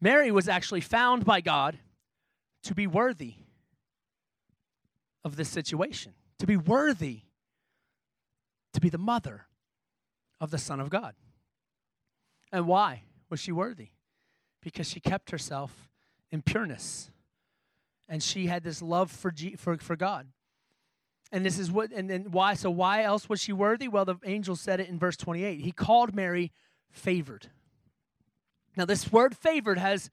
[0.00, 1.78] Mary was actually found by God
[2.64, 3.36] to be worthy
[5.24, 7.22] of this situation to be worthy
[8.72, 9.46] to be the mother
[10.40, 11.14] of the Son of God.
[12.52, 13.88] And why was she worthy?
[14.62, 15.88] Because she kept herself
[16.30, 17.10] in pureness.
[18.08, 20.26] And she had this love for, G, for, for God.
[21.32, 22.54] And this is what, and then why?
[22.54, 23.86] So, why else was she worthy?
[23.86, 25.60] Well, the angel said it in verse 28.
[25.60, 26.50] He called Mary
[26.90, 27.46] favored.
[28.76, 30.10] Now, this word favored has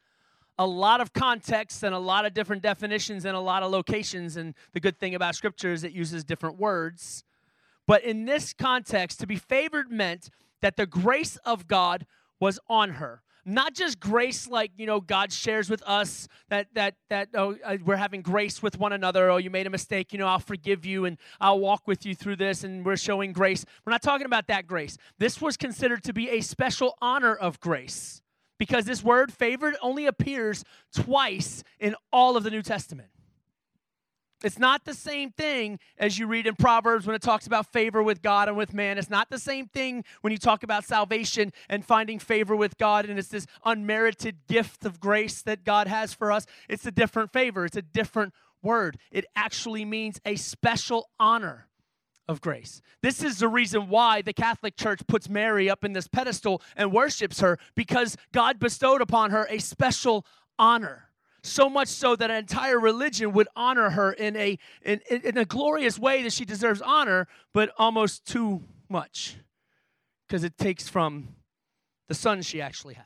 [0.59, 4.37] a lot of context and a lot of different definitions and a lot of locations.
[4.37, 7.23] And the good thing about scripture is it uses different words.
[7.85, 10.29] But in this context, to be favored meant
[10.61, 12.05] that the grace of God
[12.39, 13.21] was on her.
[13.47, 17.77] not just grace like you know God shares with us that that that oh, uh,
[17.85, 19.31] we're having grace with one another.
[19.31, 22.13] Oh, you made a mistake, you know, I'll forgive you and I'll walk with you
[22.13, 23.65] through this, and we're showing grace.
[23.85, 24.97] We're not talking about that grace.
[25.17, 28.21] This was considered to be a special honor of grace
[28.57, 33.09] because this word favored only appears twice in all of the New Testament.
[34.43, 38.03] It's not the same thing as you read in Proverbs when it talks about favor
[38.03, 38.99] with God and with man.
[38.99, 43.05] It's not the same thing when you talk about salvation and finding favor with God
[43.05, 46.45] and it's this unmerited gift of grace that God has for us.
[46.69, 48.99] It's a different favor, it's a different word.
[49.11, 51.66] It actually means a special honor
[52.27, 52.81] of grace.
[53.01, 56.91] This is the reason why the Catholic Church puts Mary up in this pedestal and
[56.91, 60.25] worships her because God bestowed upon her a special
[60.59, 61.05] honor.
[61.43, 65.45] So much so that an entire religion would honor her in a in, in a
[65.45, 69.37] glorious way that she deserves honor but almost too much
[70.27, 71.29] because it takes from
[72.09, 73.05] the son she actually had.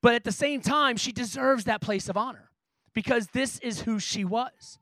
[0.00, 2.50] But at the same time she deserves that place of honor
[2.94, 4.78] because this is who she was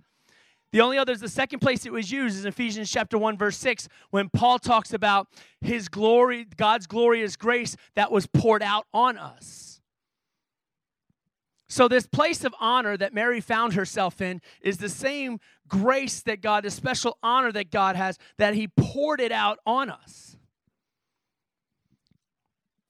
[0.72, 3.56] the only other, is the second place it was used is Ephesians chapter 1, verse
[3.56, 5.26] 6, when Paul talks about
[5.60, 9.80] his glory, God's glorious grace that was poured out on us.
[11.68, 16.40] So, this place of honor that Mary found herself in is the same grace that
[16.40, 20.36] God, the special honor that God has, that He poured it out on us.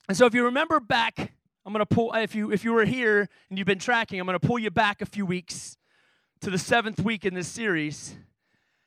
[0.08, 1.34] And so, if you remember back,
[1.66, 4.26] I'm going to pull, if you, if you were here and you've been tracking, I'm
[4.26, 5.76] going to pull you back a few weeks
[6.40, 8.16] to the seventh week in this series.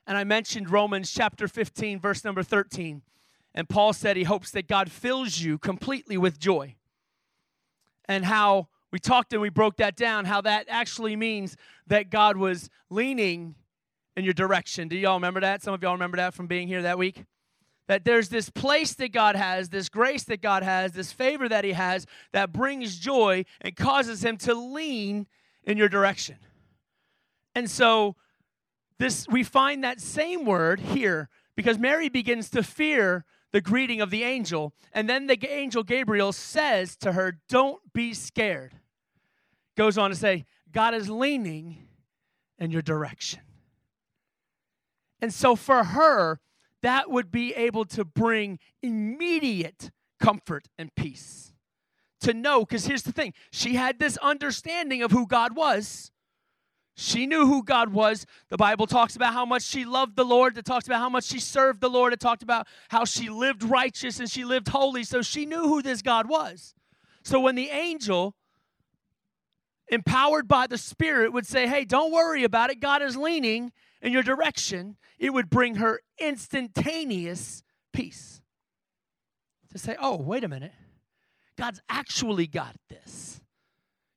[0.07, 3.03] And I mentioned Romans chapter 15, verse number 13.
[3.53, 6.75] And Paul said he hopes that God fills you completely with joy.
[8.05, 11.55] And how we talked and we broke that down, how that actually means
[11.87, 13.53] that God was leaning
[14.17, 14.87] in your direction.
[14.87, 15.61] Do y'all remember that?
[15.61, 17.23] Some of y'all remember that from being here that week?
[17.87, 21.63] That there's this place that God has, this grace that God has, this favor that
[21.63, 25.27] He has that brings joy and causes Him to lean
[25.63, 26.37] in your direction.
[27.55, 28.15] And so
[28.99, 34.09] this we find that same word here because Mary begins to fear the greeting of
[34.09, 34.73] the angel.
[34.91, 38.73] And then the angel Gabriel says to her, Don't be scared
[39.75, 41.87] goes on to say, God is leaning
[42.59, 43.41] in your direction.
[45.21, 46.39] And so for her,
[46.81, 51.53] that would be able to bring immediate comfort and peace.
[52.21, 56.11] To know, because here's the thing she had this understanding of who God was.
[56.95, 58.25] She knew who God was.
[58.49, 60.57] The Bible talks about how much she loved the Lord.
[60.57, 62.13] It talks about how much she served the Lord.
[62.13, 65.03] It talked about how she lived righteous and she lived holy.
[65.03, 66.75] So she knew who this God was.
[67.23, 68.35] So when the angel
[69.87, 72.79] empowered by the Spirit, would say, Hey, don't worry about it.
[72.79, 74.97] God is leaning in your direction.
[75.17, 78.41] It would bring her instantaneous peace.
[79.71, 80.73] To say, Oh, wait a minute.
[81.57, 83.41] God's actually got this.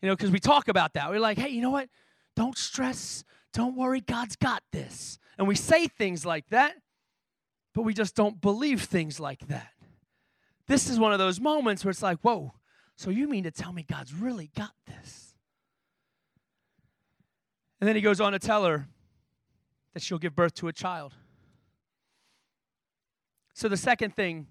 [0.02, 1.08] You know, because we talk about that.
[1.10, 1.88] We're like, Hey, you know what?
[2.36, 3.24] Don't stress.
[3.52, 4.00] Don't worry.
[4.00, 5.18] God's got this.
[5.38, 6.74] And we say things like that,
[7.74, 9.70] but we just don't believe things like that.
[10.68, 12.52] This is one of those moments where it's like, Whoa,
[12.96, 15.34] so you mean to tell me God's really got this?
[17.80, 18.86] And then he goes on to tell her
[19.94, 21.14] that she'll give birth to a child.
[23.54, 24.48] So the second thing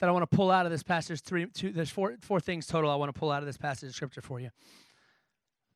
[0.00, 2.66] that I want to pull out of this passage, three, two, there's four, four things
[2.66, 4.50] total I want to pull out of this passage of scripture for you.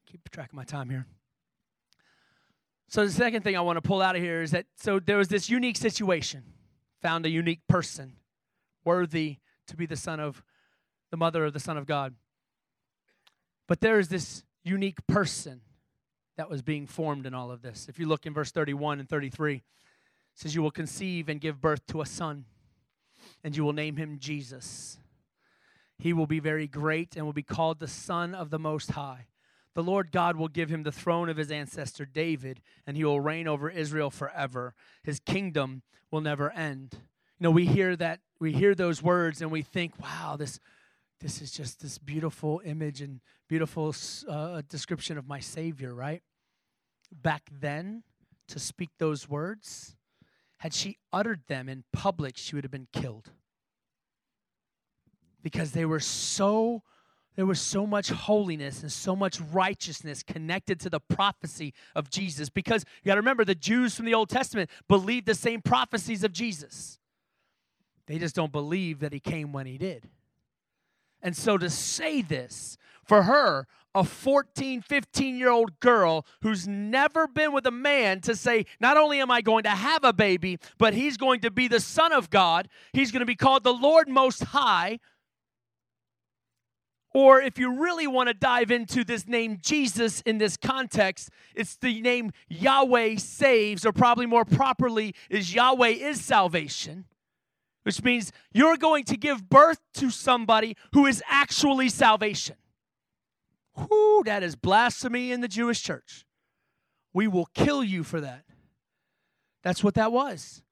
[0.07, 1.07] Keep track of my time here.
[2.89, 5.19] So the second thing I want to pull out of here is that so there
[5.19, 6.43] was this unique situation,
[7.03, 8.15] found a unique person
[8.85, 10.43] worthy to be the son of
[11.11, 12.15] the mother of the son of God.
[13.67, 15.61] But there is this unique person
[16.39, 17.89] that was being formed in all of this.
[17.91, 19.63] If you look in verse 31 and 33, it
[20.35, 22.47] says, You will conceive and give birth to a son,
[23.45, 24.99] and you will name him Jesus.
[25.99, 29.27] He will be very great and will be called the Son of the Most High.
[29.79, 33.21] The Lord God will give him the throne of his ancestor David, and he will
[33.21, 34.75] reign over Israel forever.
[35.05, 36.97] His kingdom will never end.
[37.39, 40.59] You know, we hear that, we hear those words, and we think, wow, this
[41.21, 43.95] this is just this beautiful image and beautiful
[44.29, 46.25] uh, description of my Savior, right?
[47.13, 48.03] Back then,
[48.49, 49.95] to speak those words,
[50.57, 53.31] had she uttered them in public, she would have been killed.
[55.41, 56.83] Because they were so,
[57.39, 62.49] there was so much holiness and so much righteousness connected to the prophecy of Jesus.
[62.49, 66.25] Because you got to remember, the Jews from the Old Testament believed the same prophecies
[66.25, 66.99] of Jesus.
[68.09, 70.09] They just don't believe that he came when he did.
[71.23, 77.29] And so to say this, for her, a 14, 15 year old girl who's never
[77.29, 80.59] been with a man to say, not only am I going to have a baby,
[80.77, 83.73] but he's going to be the Son of God, he's going to be called the
[83.73, 84.99] Lord Most High.
[87.15, 91.77] Or if you really want to dive into this name Jesus in this context, it's
[91.77, 97.07] the name Yahweh saves, or probably more properly, is Yahweh is salvation,
[97.85, 102.57] which means you're going to give birth to somebody who is actually salvation.
[103.75, 106.27] Whoo, that is blasphemy in the Jewish church.
[107.15, 108.45] We will kill you for that.
[109.63, 110.63] That's what that was.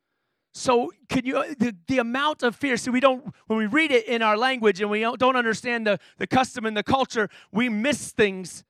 [0.59, 2.79] So, can you uh, the, the amount of fear?
[2.79, 5.99] See, we don't when we read it in our language and we don't understand the,
[6.17, 8.65] the custom and the culture, we miss things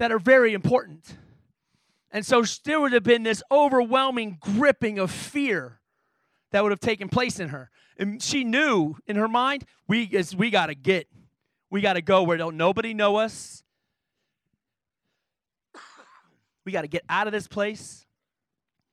[0.00, 1.18] that are very important.
[2.10, 5.78] And so there would have been this overwhelming gripping of fear
[6.50, 7.70] that would have taken place in her.
[7.96, 11.06] And she knew in her mind, we is we gotta get,
[11.70, 13.62] we gotta go where don't nobody know us.
[16.66, 18.04] We gotta get out of this place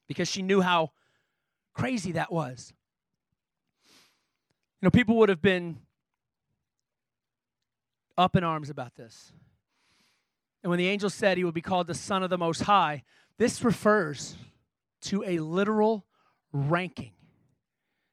[0.07, 0.91] because she knew how
[1.78, 2.73] crazy that was.
[4.82, 5.78] You know, people would have been
[8.17, 9.32] up in arms about this.
[10.63, 13.03] And when the angel said he would be called the Son of the Most High,
[13.38, 14.36] this refers
[15.01, 16.05] to a literal
[16.51, 17.11] ranking.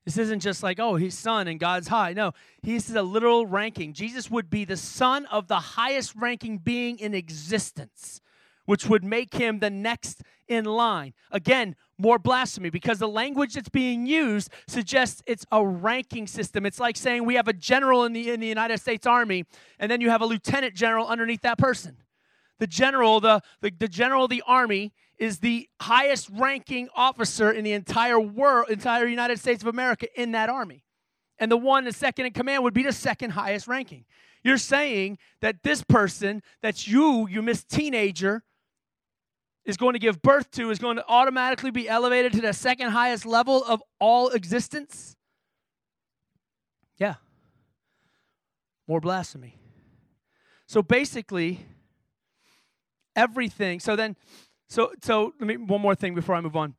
[0.05, 2.12] This isn't just like, oh, he's son and God's high.
[2.12, 3.95] No, he's a literal ranking.
[3.95, 8.21] Jesus would be the son of the highest ranking being in existence,
[8.67, 11.15] which would make him the next in line.
[11.31, 16.67] Again, more blasphemy because the language that's being used suggests it's a ranking system.
[16.67, 19.45] It's like saying we have a general in the in the United States Army
[19.79, 21.99] and then you have a lieutenant general underneath that person.
[22.59, 27.65] The general, the, the, the general of the army is the highest ranking officer in
[27.65, 30.85] the entire world, entire United States of America in that army.
[31.39, 34.05] And the one, the second in command, would be the second highest ranking.
[34.43, 38.45] You're saying that this person, that's you, you miss teenager,
[39.65, 42.91] is going to give birth to is going to automatically be elevated to the second
[42.91, 45.17] highest level of all existence?
[46.99, 47.15] Yeah.
[48.87, 49.59] More blasphemy.
[50.67, 51.67] So basically,
[53.17, 53.81] everything.
[53.81, 54.17] So then,
[54.69, 56.75] so so let me one more thing before I move on.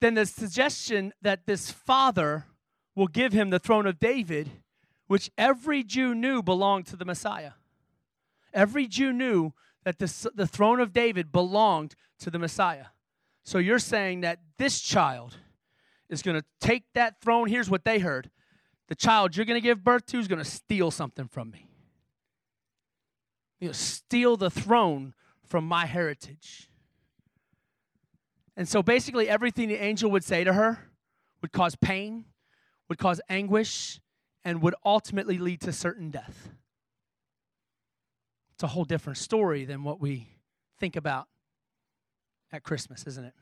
[0.00, 2.46] Then the suggestion that this father
[2.94, 4.50] will give him the throne of David,
[5.06, 7.52] which every Jew knew belonged to the Messiah.
[8.52, 9.52] Every Jew knew
[9.84, 12.86] that the, the throne of David belonged to the Messiah.
[13.42, 15.36] So you're saying that this child
[16.08, 17.48] is going to take that throne.
[17.48, 18.30] Here's what they heard
[18.88, 21.68] the child you're going to give birth to is going to steal something from me.
[23.60, 25.14] You know, steal the throne
[25.46, 26.68] from my heritage.
[28.56, 30.90] And so basically, everything the angel would say to her
[31.40, 32.24] would cause pain,
[32.88, 34.00] would cause anguish,
[34.44, 36.50] and would ultimately lead to certain death.
[38.60, 40.28] It's a whole different story than what we
[40.78, 41.28] think about
[42.52, 43.32] at Christmas, isn't it?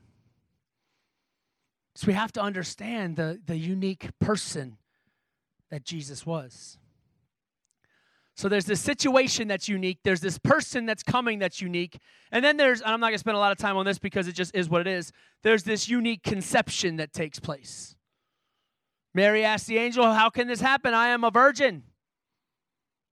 [1.97, 4.77] So we have to understand the, the unique person
[5.73, 6.79] that Jesus was.
[8.37, 9.99] So there's this situation that's unique.
[10.05, 11.99] There's this person that's coming that's unique.
[12.31, 14.29] And then there's, and I'm not to spend a lot of time on this because
[14.29, 15.11] it just is what it is.
[15.43, 17.97] There's this unique conception that takes place.
[19.15, 20.95] Mary asked the angel, How can this happen?
[20.95, 21.83] I am a virgin.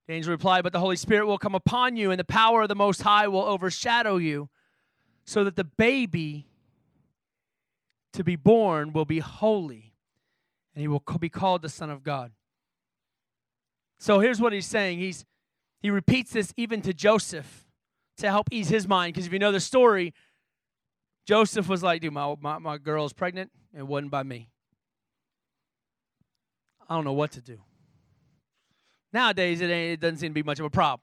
[0.07, 2.69] The angel replied, But the Holy Spirit will come upon you, and the power of
[2.69, 4.49] the Most High will overshadow you,
[5.25, 6.47] so that the baby
[8.13, 9.93] to be born will be holy,
[10.73, 12.31] and he will be called the Son of God.
[13.99, 14.99] So here's what he's saying.
[14.99, 15.25] He's
[15.81, 17.65] he repeats this even to Joseph
[18.17, 19.13] to help ease his mind.
[19.13, 20.13] Because if you know the story,
[21.25, 23.51] Joseph was like, dude, my, my, my girl's pregnant.
[23.77, 24.49] It wasn't by me.
[26.89, 27.59] I don't know what to do.
[29.17, 30.99] Nowadays, it, it doesn't seem to be much of a problem.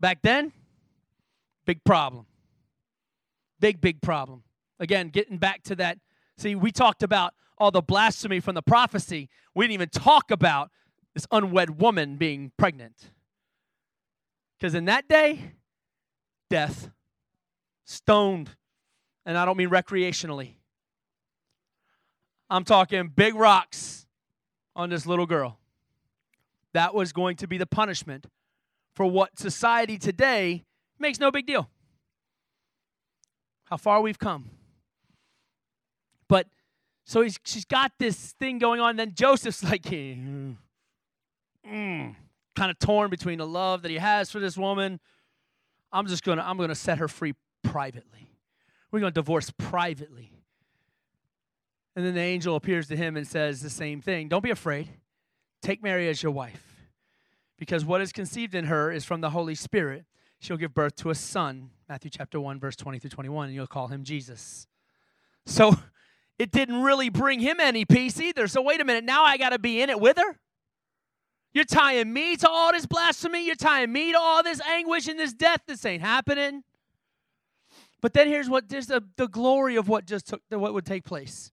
[0.00, 0.50] Back then,
[1.64, 2.26] big problem.
[3.60, 4.42] Big, big problem.
[4.80, 5.98] Again, getting back to that.
[6.36, 9.28] See, we talked about all the blasphemy from the prophecy.
[9.54, 10.72] We didn't even talk about
[11.14, 13.12] this unwed woman being pregnant.
[14.58, 15.52] Because in that day,
[16.50, 16.90] death,
[17.84, 18.50] stoned,
[19.24, 20.54] and I don't mean recreationally.
[22.50, 24.08] I'm talking big rocks
[24.74, 25.60] on this little girl.
[26.74, 28.26] That was going to be the punishment
[28.94, 30.64] for what society today
[30.98, 31.70] makes no big deal.
[33.64, 34.50] How far we've come.
[36.28, 36.48] But
[37.04, 38.96] so he's, she's got this thing going on.
[38.96, 40.56] Then Joseph's like, mm,
[41.64, 45.00] kind of torn between the love that he has for this woman.
[45.92, 48.30] I'm just gonna, I'm gonna set her free privately.
[48.90, 50.32] We're gonna divorce privately.
[51.94, 54.28] And then the angel appears to him and says the same thing.
[54.28, 54.88] Don't be afraid.
[55.64, 56.76] Take Mary as your wife,
[57.58, 60.04] because what is conceived in her is from the Holy Spirit.
[60.38, 63.66] She'll give birth to a son, Matthew chapter 1, verse 20 through 21, and you'll
[63.66, 64.66] call him Jesus.
[65.46, 65.74] So
[66.38, 68.46] it didn't really bring him any peace either.
[68.46, 70.38] So wait a minute, now I got to be in it with her?
[71.54, 73.46] You're tying me to all this blasphemy.
[73.46, 75.62] You're tying me to all this anguish and this death.
[75.66, 76.62] This ain't happening.
[78.02, 81.04] But then here's what there's the, the glory of what just took what would take
[81.04, 81.52] place.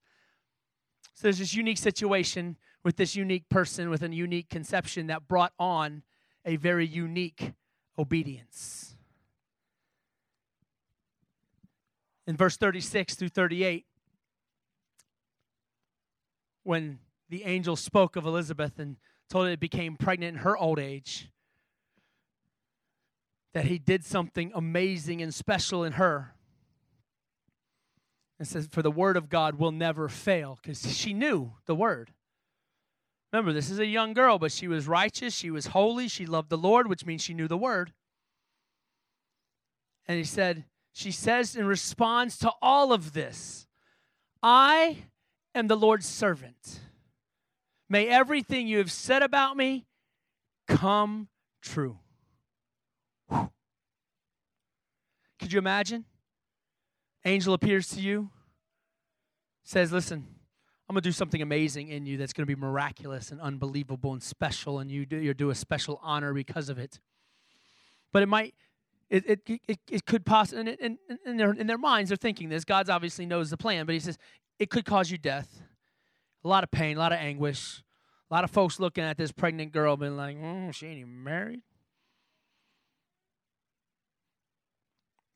[1.14, 5.54] So there's this unique situation with this unique person with a unique conception that brought
[5.60, 6.04] on
[6.46, 7.54] a very unique
[7.98, 8.96] obedience.
[12.28, 13.86] In verse 36 through 38,
[16.64, 18.98] when the angel spoke of Elizabeth and
[19.30, 21.30] told her it became pregnant in her old age,
[23.54, 26.34] that he did something amazing and special in her.
[28.40, 32.12] And says, For the word of God will never fail, because she knew the word.
[33.32, 36.50] Remember, this is a young girl, but she was righteous, she was holy, she loved
[36.50, 37.94] the Lord, which means she knew the word.
[40.08, 43.68] And he said, She says in response to all of this,
[44.44, 45.04] I
[45.56, 46.80] am the Lord's servant.
[47.88, 49.86] May everything you have said about me
[50.68, 51.30] come
[51.62, 52.00] true.
[53.30, 53.50] Whew.
[55.40, 56.06] Could you imagine?
[57.24, 58.30] Angel appears to you,
[59.64, 60.26] says, Listen,
[60.92, 64.12] I'm going to do something amazing in you that's going to be miraculous and unbelievable
[64.12, 67.00] and special, and you do, you do a special honor because of it.
[68.12, 68.54] But it might,
[69.10, 72.66] it, it, it, it could possibly, in, in, their, in their minds, they're thinking this.
[72.66, 74.18] God obviously knows the plan, but He says,
[74.60, 75.62] it could cause you death,
[76.44, 77.82] a lot of pain, a lot of anguish.
[78.30, 81.24] A lot of folks looking at this pregnant girl being like, mm, she ain't even
[81.24, 81.62] married.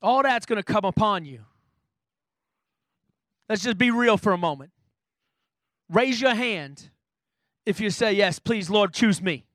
[0.01, 1.45] All that's going to come upon you.
[3.47, 4.71] Let's just be real for a moment.
[5.89, 6.89] Raise your hand
[7.65, 9.45] if you say, Yes, please, Lord, choose me.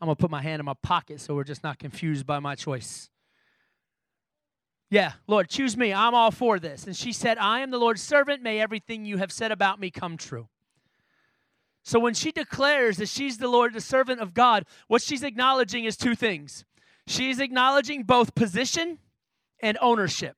[0.00, 2.38] I'm going to put my hand in my pocket so we're just not confused by
[2.38, 3.10] my choice.
[4.90, 5.92] Yeah, Lord, choose me.
[5.92, 6.86] I'm all for this.
[6.86, 8.42] And she said, I am the Lord's servant.
[8.42, 10.48] May everything you have said about me come true.
[11.84, 15.84] So when she declares that she's the Lord, the servant of God, what she's acknowledging
[15.84, 16.64] is two things.
[17.06, 18.98] She's acknowledging both position
[19.60, 20.36] and ownership.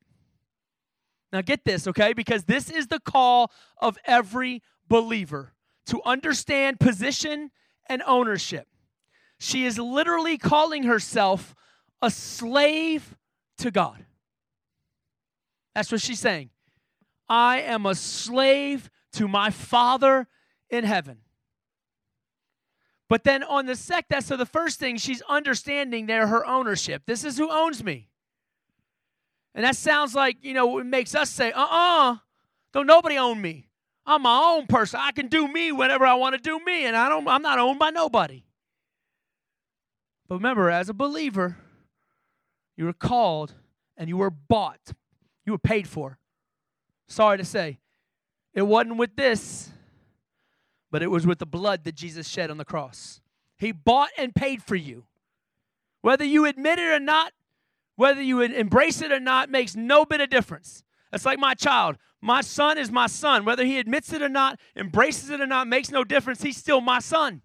[1.33, 2.13] Now, get this, okay?
[2.13, 5.53] Because this is the call of every believer
[5.87, 7.51] to understand position
[7.89, 8.67] and ownership.
[9.39, 11.55] She is literally calling herself
[12.03, 13.17] a slave
[13.59, 14.05] to God.
[15.75, 16.51] That's what she's saying.
[17.29, 20.27] I am a slave to my Father
[20.69, 21.19] in heaven.
[23.09, 27.03] But then on the sec, that so the first thing she's understanding there her ownership.
[27.07, 28.10] This is who owns me.
[29.55, 32.17] And that sounds like, you know, it makes us say, uh uh-uh, uh,
[32.73, 33.69] don't nobody own me.
[34.07, 35.01] I'm my own person.
[35.03, 37.59] I can do me whenever I want to do me, and I don't, I'm not
[37.59, 38.45] owned by nobody.
[40.29, 41.57] But remember, as a believer,
[42.77, 43.55] you were called
[43.97, 44.93] and you were bought.
[45.45, 46.19] You were paid for.
[47.09, 47.81] Sorry to say.
[48.55, 49.71] It wasn't with this,
[50.91, 53.21] but it was with the blood that Jesus shed on the cross.
[53.59, 55.05] He bought and paid for you.
[56.01, 57.33] Whether you admit it or not,
[58.01, 60.83] whether you embrace it or not makes no bit of difference.
[61.13, 61.99] It's like my child.
[62.23, 63.45] My son is my son.
[63.45, 66.43] Whether he admits it or not, embraces it or not, makes no difference.
[66.43, 67.43] He's still my son.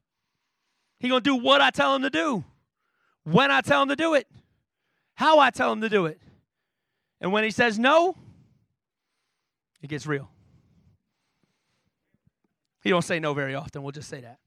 [0.97, 2.45] He's going to do what I tell him to do,
[3.25, 4.27] when I tell him to do it,
[5.15, 6.21] how I tell him to do it.
[7.19, 8.15] And when he says no,
[9.81, 10.29] it gets real.
[12.81, 13.83] He don't say no very often.
[13.83, 14.39] We'll just say that.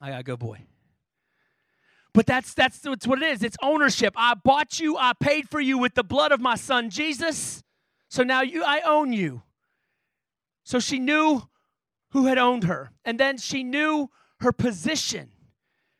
[0.00, 0.60] I got a good boy.
[2.14, 3.42] But that's that's, that's what it is.
[3.42, 4.14] It's ownership.
[4.16, 7.62] I bought you, I paid for you with the blood of my son Jesus.
[8.08, 9.42] So now you I own you.
[10.64, 11.48] So she knew
[12.10, 12.92] who had owned her.
[13.04, 15.30] And then she knew her position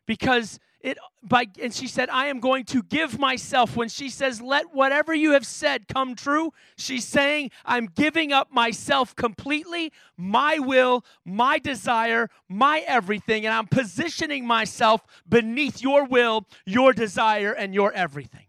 [0.05, 3.75] because it by and she said i am going to give myself.
[3.75, 8.51] When she says let whatever you have said come true she's saying i'm giving up
[8.51, 16.45] myself completely my will my desire my everything and i'm positioning myself beneath your will
[16.65, 18.45] your desire and your everything.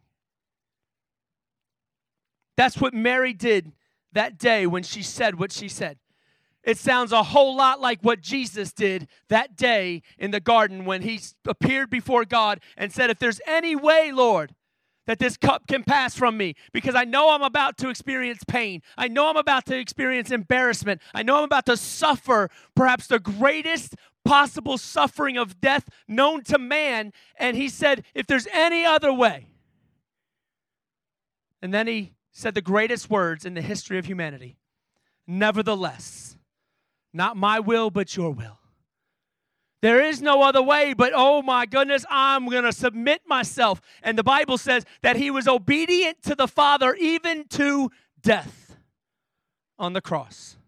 [2.57, 3.73] That's what mary did
[4.13, 6.00] that day when she said what she said
[6.63, 11.03] it sounds a whole lot like what Jesus did that day in the garden when
[11.03, 14.55] he appeared before God and said, If there's any way, Lord,
[15.07, 18.83] that this cup can pass from me because I know I'm about to experience pain.
[18.97, 21.01] I know I'm about to experience embarrassment.
[21.15, 26.59] I know I'm about to suffer perhaps the greatest possible suffering of death known to
[26.59, 27.13] man.
[27.37, 29.47] And he said, If there's any other way.
[31.63, 34.57] And then he said the greatest words in the history of humanity
[35.27, 36.30] Nevertheless,
[37.13, 38.59] not my will, but your will.
[39.83, 43.81] There is no other way, but oh my goodness, I'm going to submit myself.
[44.03, 47.91] And the Bible says that he was obedient to the Father even to
[48.21, 48.77] death
[49.79, 50.59] on the cross.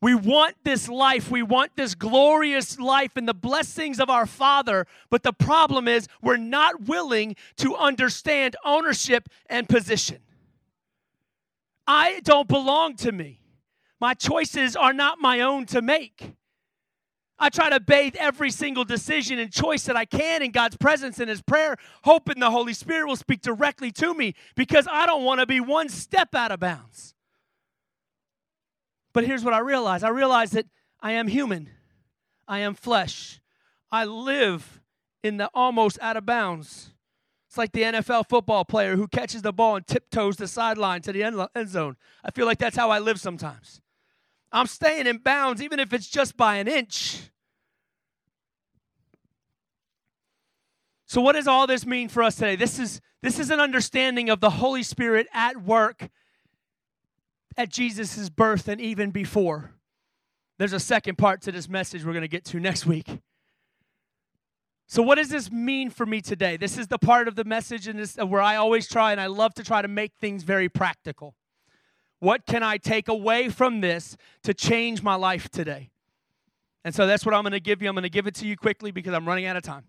[0.00, 1.30] We want this life.
[1.30, 4.86] We want this glorious life and the blessings of our Father.
[5.10, 10.18] But the problem is, we're not willing to understand ownership and position.
[11.86, 13.40] I don't belong to me.
[14.00, 16.36] My choices are not my own to make.
[17.38, 21.18] I try to bathe every single decision and choice that I can in God's presence
[21.18, 25.24] and His prayer, hoping the Holy Spirit will speak directly to me because I don't
[25.24, 27.14] want to be one step out of bounds.
[29.12, 30.66] But here's what I realize I realize that
[31.00, 31.70] I am human,
[32.48, 33.40] I am flesh.
[33.92, 34.80] I live
[35.22, 36.90] in the almost out of bounds.
[37.48, 41.12] It's like the NFL football player who catches the ball and tiptoes the sideline to
[41.12, 41.96] the end zone.
[42.24, 43.80] I feel like that's how I live sometimes.
[44.56, 47.20] I'm staying in bounds, even if it's just by an inch.
[51.04, 52.56] So, what does all this mean for us today?
[52.56, 56.08] This is, this is an understanding of the Holy Spirit at work
[57.58, 59.72] at Jesus' birth and even before.
[60.58, 63.20] There's a second part to this message we're going to get to next week.
[64.86, 66.56] So, what does this mean for me today?
[66.56, 69.26] This is the part of the message and this, where I always try, and I
[69.26, 71.34] love to try to make things very practical.
[72.18, 75.90] What can I take away from this to change my life today?
[76.84, 77.88] And so that's what I'm going to give you.
[77.88, 79.84] I'm going to give it to you quickly because I'm running out of time.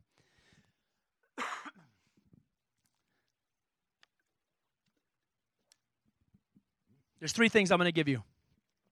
[7.20, 8.24] There's three things I'm going to give you.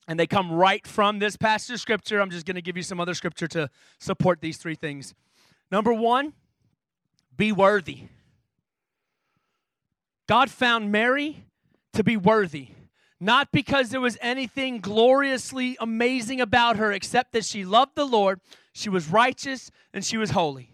[0.08, 2.22] And they come right from this passage of scripture.
[2.22, 3.70] I'm just going to give you some other scripture to
[4.00, 5.14] support these three things.
[5.72, 6.34] Number one,
[7.36, 8.04] be worthy.
[10.28, 11.44] God found Mary
[11.94, 12.70] to be worthy,
[13.20, 18.42] not because there was anything gloriously amazing about her, except that she loved the Lord,
[18.74, 20.72] she was righteous, and she was holy.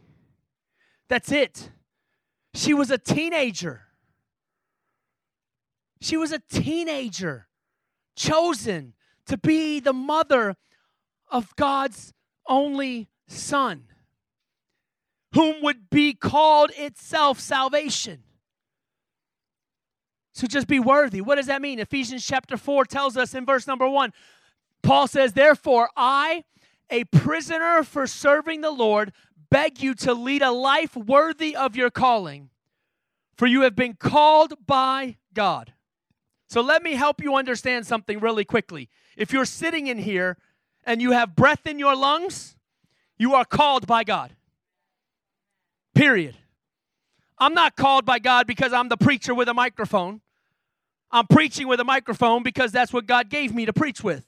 [1.07, 1.69] That's it.
[2.53, 3.83] She was a teenager.
[6.01, 7.47] She was a teenager,
[8.15, 8.93] chosen
[9.27, 10.55] to be the mother
[11.29, 12.11] of God's
[12.47, 13.83] only son,
[15.33, 18.23] whom would be called itself salvation.
[20.33, 21.21] So just be worthy.
[21.21, 21.79] What does that mean?
[21.79, 24.11] Ephesians chapter 4 tells us in verse number 1
[24.81, 26.43] Paul says, Therefore, I,
[26.89, 29.13] a prisoner for serving the Lord,
[29.49, 32.49] beg you to lead a life worthy of your calling,
[33.35, 35.73] for you have been called by God.
[36.47, 38.89] So let me help you understand something really quickly.
[39.15, 40.37] If you're sitting in here
[40.83, 42.57] and you have breath in your lungs,
[43.17, 44.35] you are called by God.
[45.95, 46.37] Period.
[47.41, 50.21] I'm not called by God because I'm the preacher with a microphone.
[51.09, 54.27] I'm preaching with a microphone because that's what God gave me to preach with.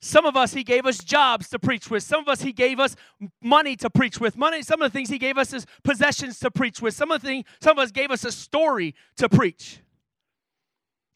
[0.00, 2.02] Some of us, He gave us jobs to preach with.
[2.02, 2.96] Some of us, He gave us
[3.42, 4.38] money to preach with.
[4.38, 4.62] Money.
[4.62, 6.94] Some of the things He gave us is possessions to preach with.
[6.94, 9.80] Some of the things, some of us gave us a story to preach.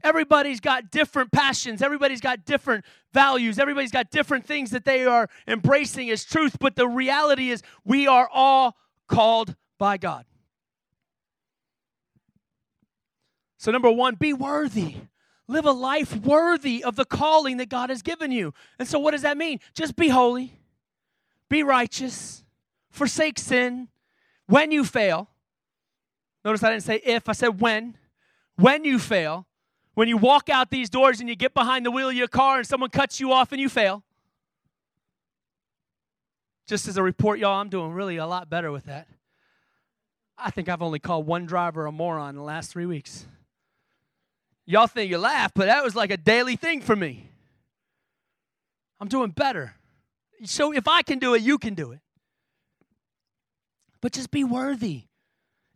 [0.05, 1.81] Everybody's got different passions.
[1.81, 3.59] Everybody's got different values.
[3.59, 6.59] Everybody's got different things that they are embracing as truth.
[6.61, 8.77] But the reality is, we are all
[9.09, 10.27] called by God.
[13.59, 14.97] So, number one, be worthy.
[15.49, 18.53] Live a life worthy of the calling that God has given you.
[18.79, 19.61] And so, what does that mean?
[19.75, 20.59] Just be holy,
[21.49, 22.45] be righteous,
[22.91, 23.89] forsake sin
[24.47, 25.29] when you fail.
[26.45, 27.97] Notice I didn't say if, I said when.
[28.57, 29.47] When you fail,
[29.95, 32.59] when you walk out these doors and you get behind the wheel of your car
[32.59, 34.03] and someone cuts you off and you fail.
[36.67, 39.07] Just as a report, y'all, I'm doing really a lot better with that.
[40.39, 43.27] I think I've only called one driver a moron in the last three weeks.
[44.67, 47.31] Y'all think you laugh, but that was like a daily thing for me.
[49.01, 49.77] I'm doing better.
[50.45, 52.01] So if I can do it, you can do it.
[54.01, 55.05] But just be worthy.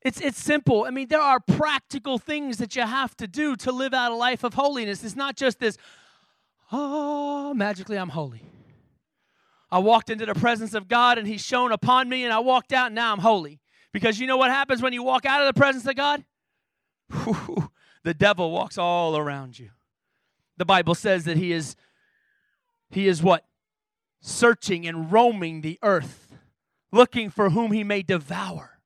[0.03, 0.85] It's, it's simple.
[0.85, 4.15] I mean, there are practical things that you have to do to live out a
[4.15, 5.05] life of holiness.
[5.05, 5.77] It's not just this,
[6.73, 8.43] oh, magically I'm holy.
[9.71, 12.73] I walked into the presence of God and He shone upon me, and I walked
[12.73, 13.61] out, and now I'm holy.
[13.93, 16.25] Because you know what happens when you walk out of the presence of God?
[18.05, 19.71] the devil walks all around you.
[20.57, 21.77] The Bible says that He is,
[22.91, 23.45] He is what?
[24.21, 26.37] Searching and roaming the earth,
[26.93, 28.79] looking for whom He may devour.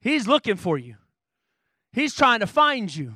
[0.00, 0.96] He's looking for you.
[1.92, 3.14] He's trying to find you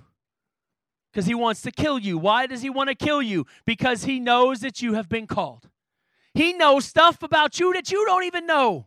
[1.12, 2.16] because he wants to kill you.
[2.16, 3.44] Why does he want to kill you?
[3.66, 5.68] Because he knows that you have been called.
[6.32, 8.86] He knows stuff about you that you don't even know.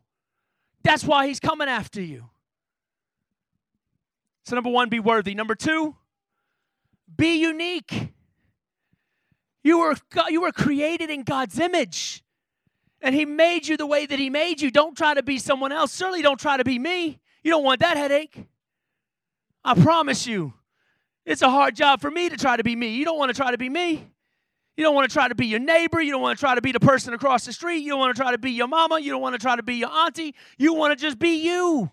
[0.84, 2.30] That's why he's coming after you.
[4.46, 5.36] So, number one, be worthy.
[5.36, 5.96] Number two,
[7.16, 8.10] be unique.
[9.64, 9.96] You were,
[10.30, 12.24] you were created in God's image,
[13.02, 14.72] and He made you the way that He made you.
[14.72, 15.92] Don't try to be someone else.
[15.92, 17.20] Certainly, don't try to be me.
[17.44, 18.48] You don't want that headache.
[19.64, 20.54] I promise you.
[21.26, 22.96] It's a hard job for me to try to be me.
[22.96, 24.08] You don't want to try to be me.
[24.76, 26.02] You don't want to try to be your neighbor.
[26.02, 27.84] You don't want to try to be the person across the street.
[27.84, 29.00] You don't want to try to be your mama.
[29.00, 30.34] You don't want to try to be your auntie.
[30.58, 31.92] You want to just be you.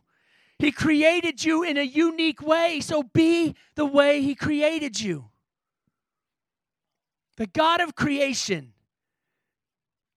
[0.58, 5.26] He created you in a unique way, so be the way He created you.
[7.36, 8.72] The God of creation,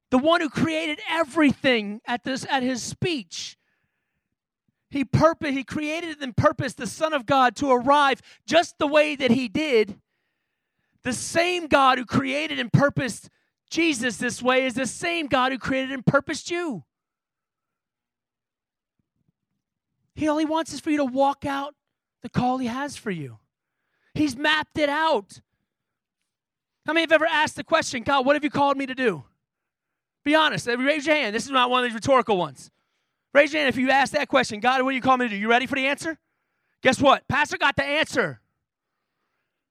[0.09, 3.57] the one who created everything at this at His speech.
[4.89, 9.15] He purpose He created and purposed the Son of God to arrive just the way
[9.15, 9.99] that He did.
[11.03, 13.29] The same God who created and purposed
[13.69, 16.83] Jesus this way is the same God who created and purposed you.
[20.15, 21.75] He all he wants is for you to walk out
[22.21, 23.39] the call he has for you.
[24.13, 25.41] He's mapped it out.
[26.85, 29.23] How many have ever asked the question, God, what have you called me to do?
[30.23, 30.67] Be honest.
[30.67, 31.35] Raise your hand.
[31.35, 32.69] This is not one of these rhetorical ones.
[33.33, 35.29] Raise your hand if you ask that question, God, what do you call me to
[35.29, 35.35] do?
[35.35, 36.17] You ready for the answer?
[36.83, 37.27] Guess what?
[37.27, 38.41] Pastor got the answer.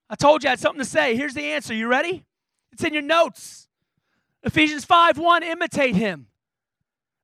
[0.08, 1.16] I told you I had something to say.
[1.16, 1.74] Here's the answer.
[1.74, 2.24] You ready?
[2.72, 3.68] It's in your notes.
[4.42, 6.26] Ephesians 5 1, imitate him.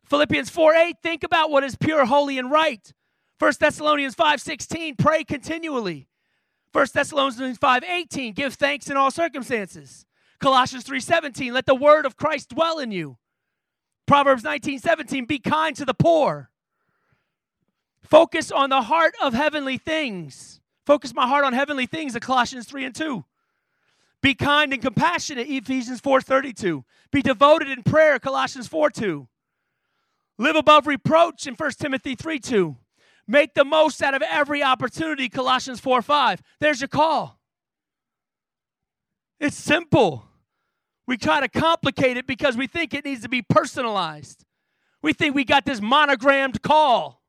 [0.05, 2.93] Philippians 4 8, think about what is pure, holy, and right.
[3.39, 6.09] 1 Thessalonians 5:16, pray continually.
[6.73, 10.07] 1 Thessalonians 5:18, give thanks in all circumstances.
[10.39, 13.19] Colossians 3:17, let the word of Christ dwell in you.
[14.07, 16.51] Proverbs 19:17, be kind to the poor.
[18.03, 20.61] Focus on the heart of heavenly things.
[20.85, 23.25] Focus my heart on heavenly things, Colossians 3 and 2.
[24.23, 26.85] Be kind and compassionate, Ephesians 4:32.
[27.11, 29.29] Be devoted in prayer, Colossians 4:2.
[30.39, 32.77] Live above reproach in 1 Timothy 3 2.
[33.29, 36.43] Make the most out of every opportunity, Colossians 4 5.
[36.61, 37.39] There's your call.
[39.41, 40.27] It's simple.
[41.07, 44.45] We try to complicate it because we think it needs to be personalized.
[45.03, 47.23] We think we got this monogrammed call.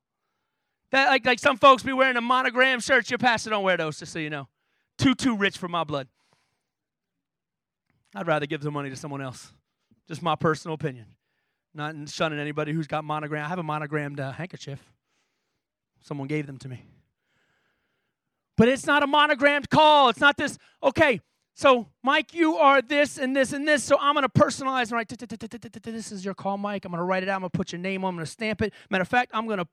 [0.91, 3.09] That like, like some folks be wearing a monogram shirt.
[3.09, 4.47] Your pastor don't wear those, just so you know.
[4.97, 6.07] Too, too rich for my blood.
[8.15, 9.51] I'd rather give the money to someone else.
[10.07, 11.05] Just my personal opinion.
[11.73, 13.45] Not shunning anybody who's got monogram.
[13.45, 14.79] I have a monogrammed uh, handkerchief.
[16.01, 16.83] Someone gave them to me.
[18.55, 20.09] But it's not a monogrammed call.
[20.09, 21.21] It's not this, okay,
[21.53, 23.83] so Mike, you are this and this and this.
[23.83, 26.85] So I'm to personalize and write, this is your call, Mike.
[26.85, 27.37] I'm to write it out.
[27.37, 28.13] I'm to put your name on.
[28.13, 28.73] I'm to stamp it.
[28.91, 29.67] Matter of fact, I'm to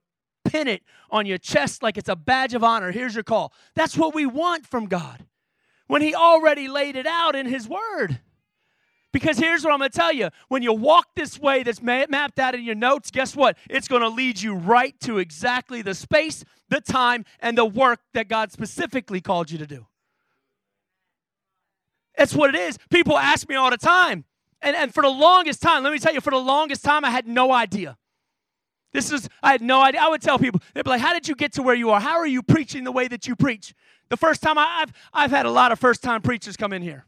[0.45, 2.91] pin it on your chest like it's a badge of honor.
[2.91, 3.53] Here's your call.
[3.75, 5.25] That's what we want from God
[5.85, 8.19] when He already laid it out in His Word.
[9.15, 12.37] Because here's what I'm going to tell you when you walk this way that's mapped
[12.37, 13.57] out in your notes, guess what?
[13.69, 18.01] It's going to lead you right to exactly the space, the time, and the work
[18.13, 19.87] that God specifically called you to do.
[22.17, 22.77] That's what it is.
[22.89, 24.25] People ask me all the time.
[24.61, 27.09] And, and for the longest time, let me tell you, for the longest time, I
[27.09, 27.97] had no idea.
[28.91, 30.01] This is, I had no idea.
[30.01, 32.01] I would tell people, they'd be like, How did you get to where you are?
[32.01, 33.73] How are you preaching the way that you preach?
[34.09, 36.81] The first time I, have I've had a lot of first time preachers come in
[36.81, 37.05] here.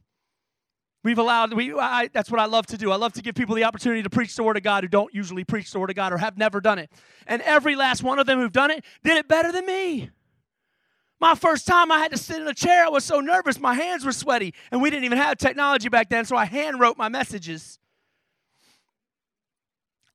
[1.07, 2.91] We've allowed, we, I, that's what I love to do.
[2.91, 5.13] I love to give people the opportunity to preach the Word of God who don't
[5.13, 6.91] usually preach the Word of God or have never done it.
[7.25, 10.09] And every last one of them who've done it did it better than me.
[11.21, 12.83] My first time, I had to sit in a chair.
[12.83, 13.57] I was so nervous.
[13.57, 14.53] My hands were sweaty.
[14.69, 17.79] And we didn't even have technology back then, so I hand wrote my messages.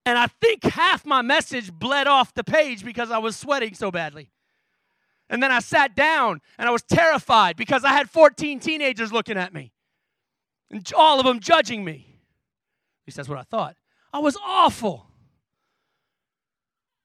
[0.05, 3.91] And I think half my message bled off the page because I was sweating so
[3.91, 4.31] badly.
[5.31, 9.39] And then I sat down and I was terrified because I had 14 teenagers looking
[9.39, 9.72] at me
[10.73, 12.07] and all of them judging me.
[13.03, 13.77] At least that's what I thought.
[14.13, 15.07] I was awful.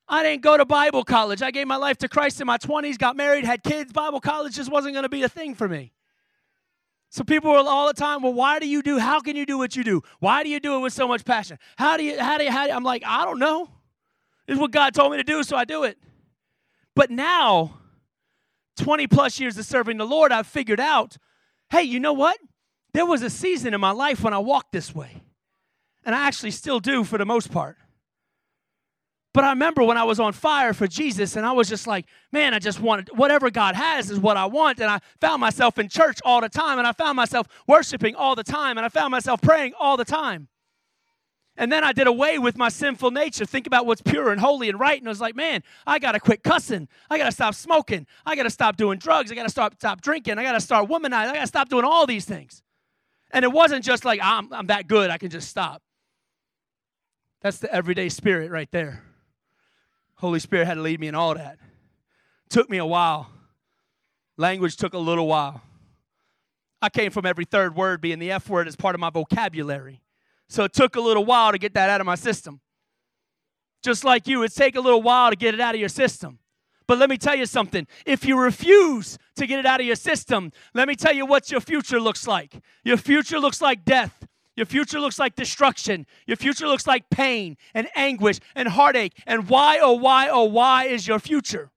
[0.09, 1.41] I didn't go to Bible college.
[1.41, 3.91] I gave my life to Christ in my 20s, got married, had kids.
[3.91, 5.91] Bible college just wasn't going to be a thing for me.
[7.09, 8.99] So people were all the time, well, why do you do?
[8.99, 10.01] How can you do what you do?
[10.19, 11.57] Why do you do it with so much passion?
[11.77, 12.75] How do you, how do you, how do you?
[12.75, 13.69] I'm like, I don't know.
[14.47, 15.97] Is what God told me to do, so I do it.
[16.95, 17.79] But now,
[18.77, 21.17] 20 plus years of serving the Lord, I've figured out,
[21.69, 22.37] hey, you know what?
[22.97, 25.21] There was a season in my life when I walked this way,
[26.03, 27.77] and I actually still do for the most part.
[29.35, 32.07] But I remember when I was on fire for Jesus, and I was just like,
[32.31, 34.79] man, I just wanted whatever God has is what I want.
[34.79, 38.33] And I found myself in church all the time, and I found myself worshiping all
[38.33, 40.47] the time, and I found myself praying all the time.
[41.55, 43.45] And then I did away with my sinful nature.
[43.45, 44.97] Think about what's pure and holy and right.
[44.97, 46.87] And I was like, man, I got to quit cussing.
[47.11, 48.07] I got to stop smoking.
[48.25, 49.31] I got to stop doing drugs.
[49.31, 50.39] I got to stop, stop drinking.
[50.39, 51.29] I got to start womanizing.
[51.29, 52.63] I got to stop doing all these things.
[53.31, 55.81] And it wasn't just like, I'm, I'm that good, I can just stop.
[57.41, 59.03] That's the everyday spirit right there.
[60.15, 61.59] Holy Spirit had to lead me in all that.
[62.49, 63.29] Took me a while.
[64.37, 65.61] Language took a little while.
[66.81, 70.01] I came from every third word being the F word as part of my vocabulary.
[70.49, 72.61] So it took a little while to get that out of my system.
[73.83, 76.39] Just like you, it take a little while to get it out of your system.
[76.87, 77.85] But let me tell you something.
[78.05, 81.51] If you refuse to get it out of your system, let me tell you what
[81.51, 82.61] your future looks like.
[82.83, 84.25] Your future looks like death.
[84.55, 86.07] Your future looks like destruction.
[86.25, 89.13] Your future looks like pain and anguish and heartache.
[89.27, 91.69] And why, oh, why, oh, why is your future?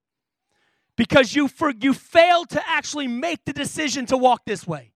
[0.97, 4.93] Because you, for, you failed to actually make the decision to walk this way.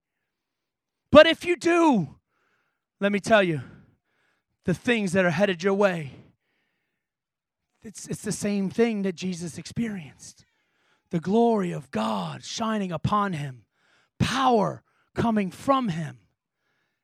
[1.11, 2.15] But if you do,
[2.99, 3.61] let me tell you,
[4.63, 6.11] the things that are headed your way,
[7.85, 10.45] it's, it's the same thing that Jesus experienced.
[11.11, 13.65] The glory of God shining upon him,
[14.19, 14.83] power
[15.13, 16.19] coming from him.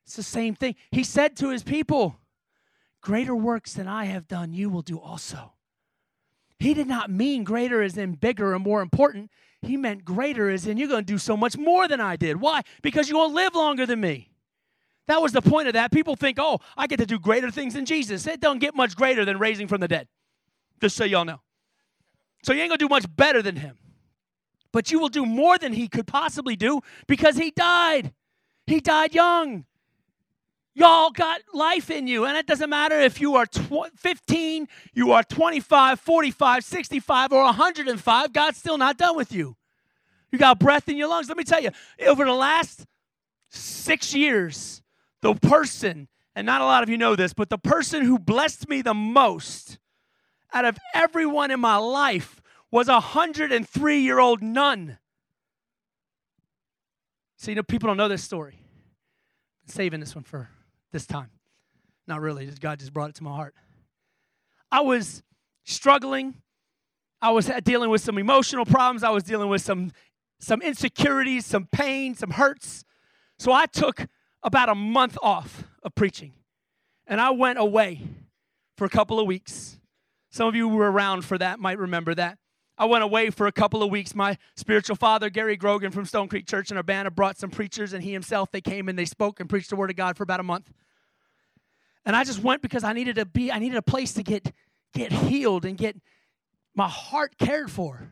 [0.06, 0.76] It's the same thing.
[0.92, 2.18] He said to his people,
[3.02, 5.54] Greater works than I have done, you will do also.
[6.60, 9.32] He did not mean greater as in bigger and more important.
[9.64, 12.40] He meant greater as in you're going to do so much more than I did.
[12.40, 12.62] Why?
[12.82, 14.32] Because you will live longer than me.
[15.08, 15.92] That was the point of that.
[15.92, 18.28] People think, oh, I get to do greater things than Jesus.
[18.28, 20.08] It don't get much greater than raising from the dead.
[20.82, 21.40] Just so y'all know.
[22.44, 23.78] So you ain't gonna do much better than him.
[24.72, 28.14] But you will do more than he could possibly do because he died.
[28.66, 29.66] He died young.
[30.74, 32.26] Y'all got life in you.
[32.26, 37.44] And it doesn't matter if you are tw- 15, you are 25, 45, 65, or
[37.44, 39.58] 105, God's still not done with you.
[40.32, 41.28] You got breath in your lungs.
[41.28, 41.72] Let me tell you,
[42.08, 42.86] over the last
[43.50, 44.82] six years,
[45.22, 48.70] the person, and not a lot of you know this, but the person who blessed
[48.70, 49.78] me the most
[50.54, 52.42] out of everyone in my life
[52.72, 54.98] was a 103 year old nun.
[57.38, 58.60] See, you know, people don't know this story.
[59.64, 60.50] I'm saving this one for
[60.92, 61.32] this time.
[62.08, 63.56] Not really, God just brought it to my heart.
[64.72, 65.24] I was
[65.64, 66.36] struggling.
[67.22, 69.04] I was dealing with some emotional problems.
[69.04, 69.92] I was dealing with some,
[70.40, 72.84] some insecurities, some pain, some hurts.
[73.38, 74.08] So I took
[74.44, 76.34] about a month off of preaching.
[77.06, 78.02] And I went away
[78.78, 79.80] for a couple of weeks.
[80.32, 82.38] Some of you who were around for that might remember that.
[82.78, 84.16] I went away for a couple of weeks.
[84.16, 88.04] My spiritual father, Gary Grogan from Stone Creek Church, and Urbana brought some preachers, and
[88.04, 90.40] he himself, they came and they spoke and preached the word of God for about
[90.40, 90.72] a month.
[92.06, 94.52] And I just went because I needed to be, I needed a place to get
[94.94, 95.96] get healed and get
[96.76, 98.10] my heart cared for.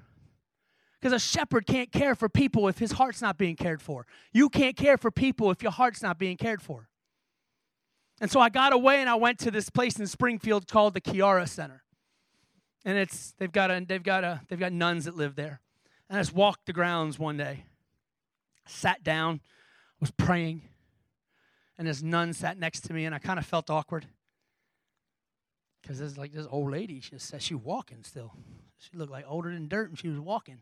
[0.99, 4.05] Because a shepherd can't care for people if his heart's not being cared for.
[4.33, 6.89] You can't care for people if your heart's not being cared for.
[8.19, 10.99] And so I got away and I went to this place in Springfield called the
[10.99, 11.83] Chiara Center.
[12.85, 15.61] And it's they've got a they've got a they've got nuns that live there.
[16.09, 17.65] And I just walked the grounds one day.
[18.65, 19.41] Sat down,
[19.99, 20.61] was praying,
[21.77, 24.05] and this nun sat next to me, and I kind of felt awkward.
[25.81, 28.33] Because there's like this old lady, she said she walking still.
[28.77, 30.59] She looked like older than dirt, and she was walking.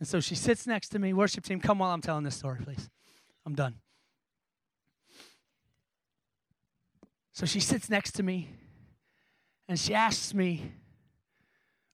[0.00, 1.12] And so she sits next to me.
[1.12, 2.88] Worship team, come while I'm telling this story, please.
[3.46, 3.76] I'm done.
[7.32, 8.50] So she sits next to me
[9.68, 10.72] and she asks me,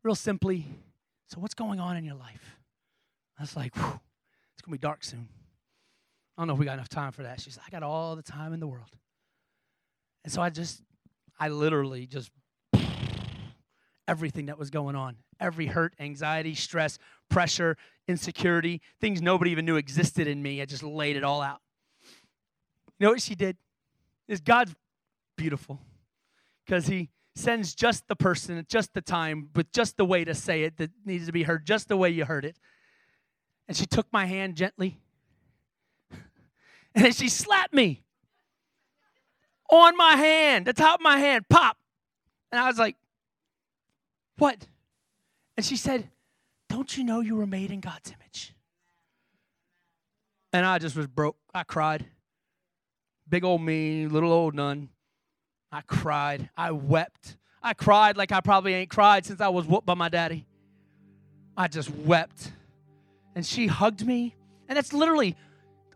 [0.06, 0.64] real simply,
[1.26, 2.56] So what's going on in your life?
[3.38, 4.00] I was like, It's going
[4.66, 5.28] to be dark soon.
[6.36, 7.40] I don't know if we got enough time for that.
[7.40, 8.96] She's I got all the time in the world.
[10.22, 10.80] And so I just,
[11.38, 12.30] I literally just,
[14.08, 16.98] everything that was going on every hurt, anxiety, stress,
[17.28, 17.76] pressure,
[18.08, 20.62] insecurity, things nobody even knew existed in me.
[20.62, 21.60] I just laid it all out.
[22.98, 23.58] You know what she did?
[24.28, 24.74] Is God's
[25.36, 25.78] beautiful
[26.64, 30.34] because He sends just the person at just the time with just the way to
[30.34, 32.56] say it that needs to be heard, just the way you heard it.
[33.68, 35.00] And she took my hand gently
[36.94, 38.02] and then she slapped me
[39.68, 41.76] on my hand, the top of my hand, pop.
[42.50, 42.96] And I was like,
[44.38, 44.66] What?
[45.56, 46.08] And she said,
[46.68, 48.54] Don't you know you were made in God's image?
[50.52, 51.36] And I just was broke.
[51.52, 52.06] I cried.
[53.28, 54.88] Big old me, little old nun.
[55.72, 56.50] I cried.
[56.56, 57.36] I wept.
[57.62, 60.46] I cried like I probably ain't cried since I was whooped by my daddy.
[61.56, 62.52] I just wept.
[63.34, 64.36] And she hugged me.
[64.68, 65.36] And that's literally,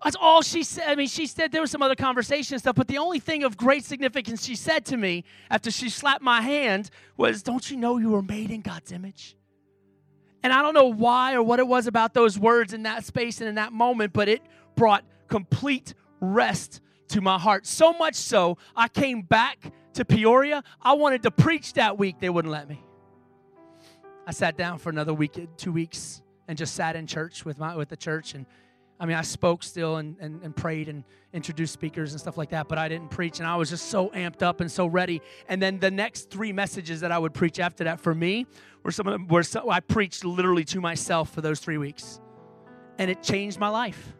[0.02, 0.88] that's all she said.
[0.88, 3.44] I mean, she said there was some other conversation and stuff, but the only thing
[3.44, 7.76] of great significance she said to me after she slapped my hand was, Don't you
[7.76, 9.36] know you were made in God's image?
[10.42, 13.40] And I don't know why or what it was about those words in that space
[13.40, 14.42] and in that moment, but it
[14.74, 16.80] brought complete rest
[17.10, 17.66] to my heart.
[17.66, 20.62] So much so, I came back to Peoria.
[20.80, 22.82] I wanted to preach that week, they wouldn't let me.
[24.26, 27.74] I sat down for another week, two weeks, and just sat in church with my
[27.74, 28.34] with the church.
[28.34, 28.46] And
[29.00, 32.50] I mean, I spoke still and, and, and prayed and introduced speakers and stuff like
[32.50, 33.38] that, but I didn't preach.
[33.38, 35.22] And I was just so amped up and so ready.
[35.48, 38.46] And then the next three messages that I would preach after that for me
[38.84, 42.20] were some of them were so, I preached literally to myself for those three weeks.
[42.98, 44.12] And it changed my life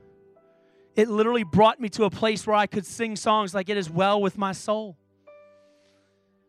[0.96, 3.88] it literally brought me to a place where I could sing songs like It Is
[3.90, 4.96] Well With My Soul.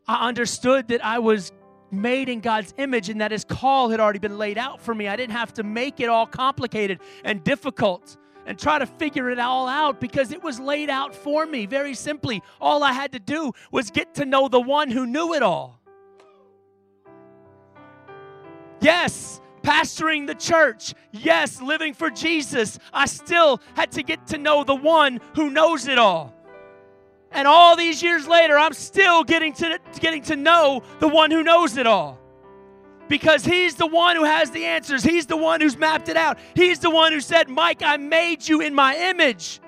[0.08, 1.52] I understood that I was
[1.92, 5.08] made in God's image and that His call had already been laid out for me.
[5.08, 9.40] I didn't have to make it all complicated and difficult and try to figure it
[9.40, 11.66] all out because it was laid out for me.
[11.66, 15.34] Very simply, all I had to do was get to know the one who knew
[15.34, 15.80] it all.
[18.80, 20.94] Yes, pastoring the church.
[21.12, 22.80] Yes, living for Jesus.
[22.94, 26.34] I still had to get to know the one who knows it all.
[27.32, 31.44] And all these years later, I'm still getting to, getting to know the one who
[31.44, 32.20] knows it all.
[33.08, 35.04] Because he's the one who has the answers.
[35.04, 36.40] He's the one who's mapped it out.
[36.56, 39.60] He's the one who said, Mike, I made you in my image.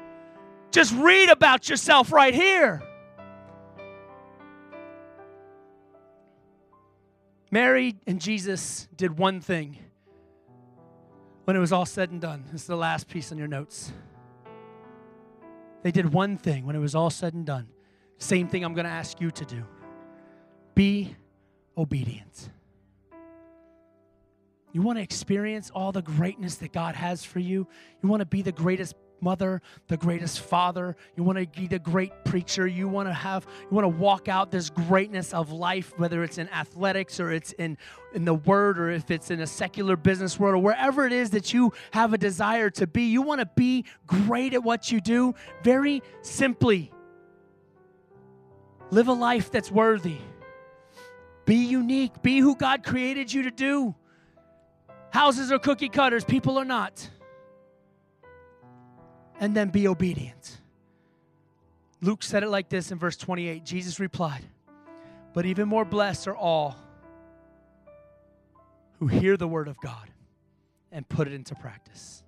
[0.71, 2.81] Just read about yourself right here.
[7.51, 9.77] Mary and Jesus did one thing
[11.45, 12.45] when it was all said and done.
[12.51, 13.91] This is the last piece on your notes.
[15.81, 17.67] They did one thing when it was all said and done.
[18.17, 19.65] Same thing I'm going to ask you to do
[20.75, 21.15] be
[21.77, 22.49] obedient.
[24.71, 27.67] You want to experience all the greatness that God has for you?
[28.01, 30.95] You want to be the greatest mother, the greatest father.
[31.15, 32.67] You want to be the great preacher.
[32.67, 36.37] You want to have, you want to walk out this greatness of life, whether it's
[36.37, 37.77] in athletics or it's in,
[38.13, 41.31] in the word or if it's in a secular business world or wherever it is
[41.31, 43.03] that you have a desire to be.
[43.03, 45.33] You want to be great at what you do.
[45.63, 46.91] Very simply,
[48.91, 50.17] live a life that's worthy.
[51.45, 52.21] Be unique.
[52.21, 53.95] Be who God created you to do.
[55.11, 57.09] Houses are cookie cutters, people are not
[59.39, 60.59] and then be obedient.
[62.01, 64.43] Luke said it like this in verse 28 Jesus replied,
[65.33, 66.75] But even more blessed are all
[68.99, 70.09] who hear the word of God
[70.91, 72.23] and put it into practice.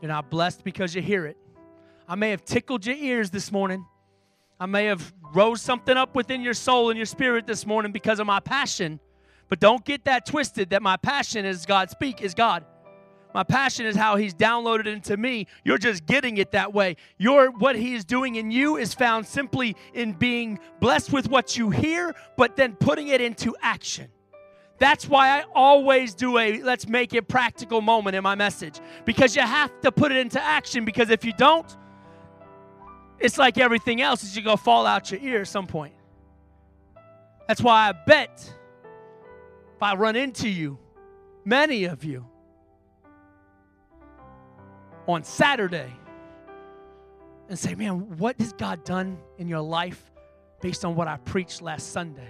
[0.00, 1.36] You're not blessed because you hear it.
[2.06, 3.84] I may have tickled your ears this morning.
[4.60, 8.18] I may have rose something up within your soul and your spirit this morning because
[8.18, 9.00] of my passion.
[9.48, 12.64] But don't get that twisted that my passion is God speak is God.
[13.34, 15.46] My passion is how he's downloaded into me.
[15.64, 16.96] You're just getting it that way.
[17.18, 21.56] Your what he is doing in you is found simply in being blessed with what
[21.56, 24.08] you hear, but then putting it into action.
[24.78, 29.36] That's why I always do a let's make it practical moment in my message because
[29.36, 31.76] you have to put it into action because if you don't,
[33.18, 35.94] it's like everything else is you go fall out your ear at some point.
[37.48, 38.54] That's why I bet
[39.74, 40.78] if I run into you,
[41.44, 42.26] many of you,
[45.08, 45.90] on Saturday
[47.48, 50.12] and say, man, what has God done in your life
[50.60, 52.28] based on what I preached last Sunday?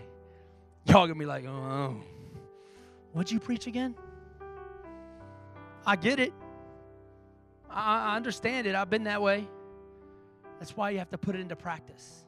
[0.87, 1.97] Y'all gonna be like, oh,
[3.13, 3.95] what'd you preach again?
[5.85, 6.33] I get it.
[7.69, 8.75] I, I understand it.
[8.75, 9.47] I've been that way.
[10.59, 12.25] That's why you have to put it into practice.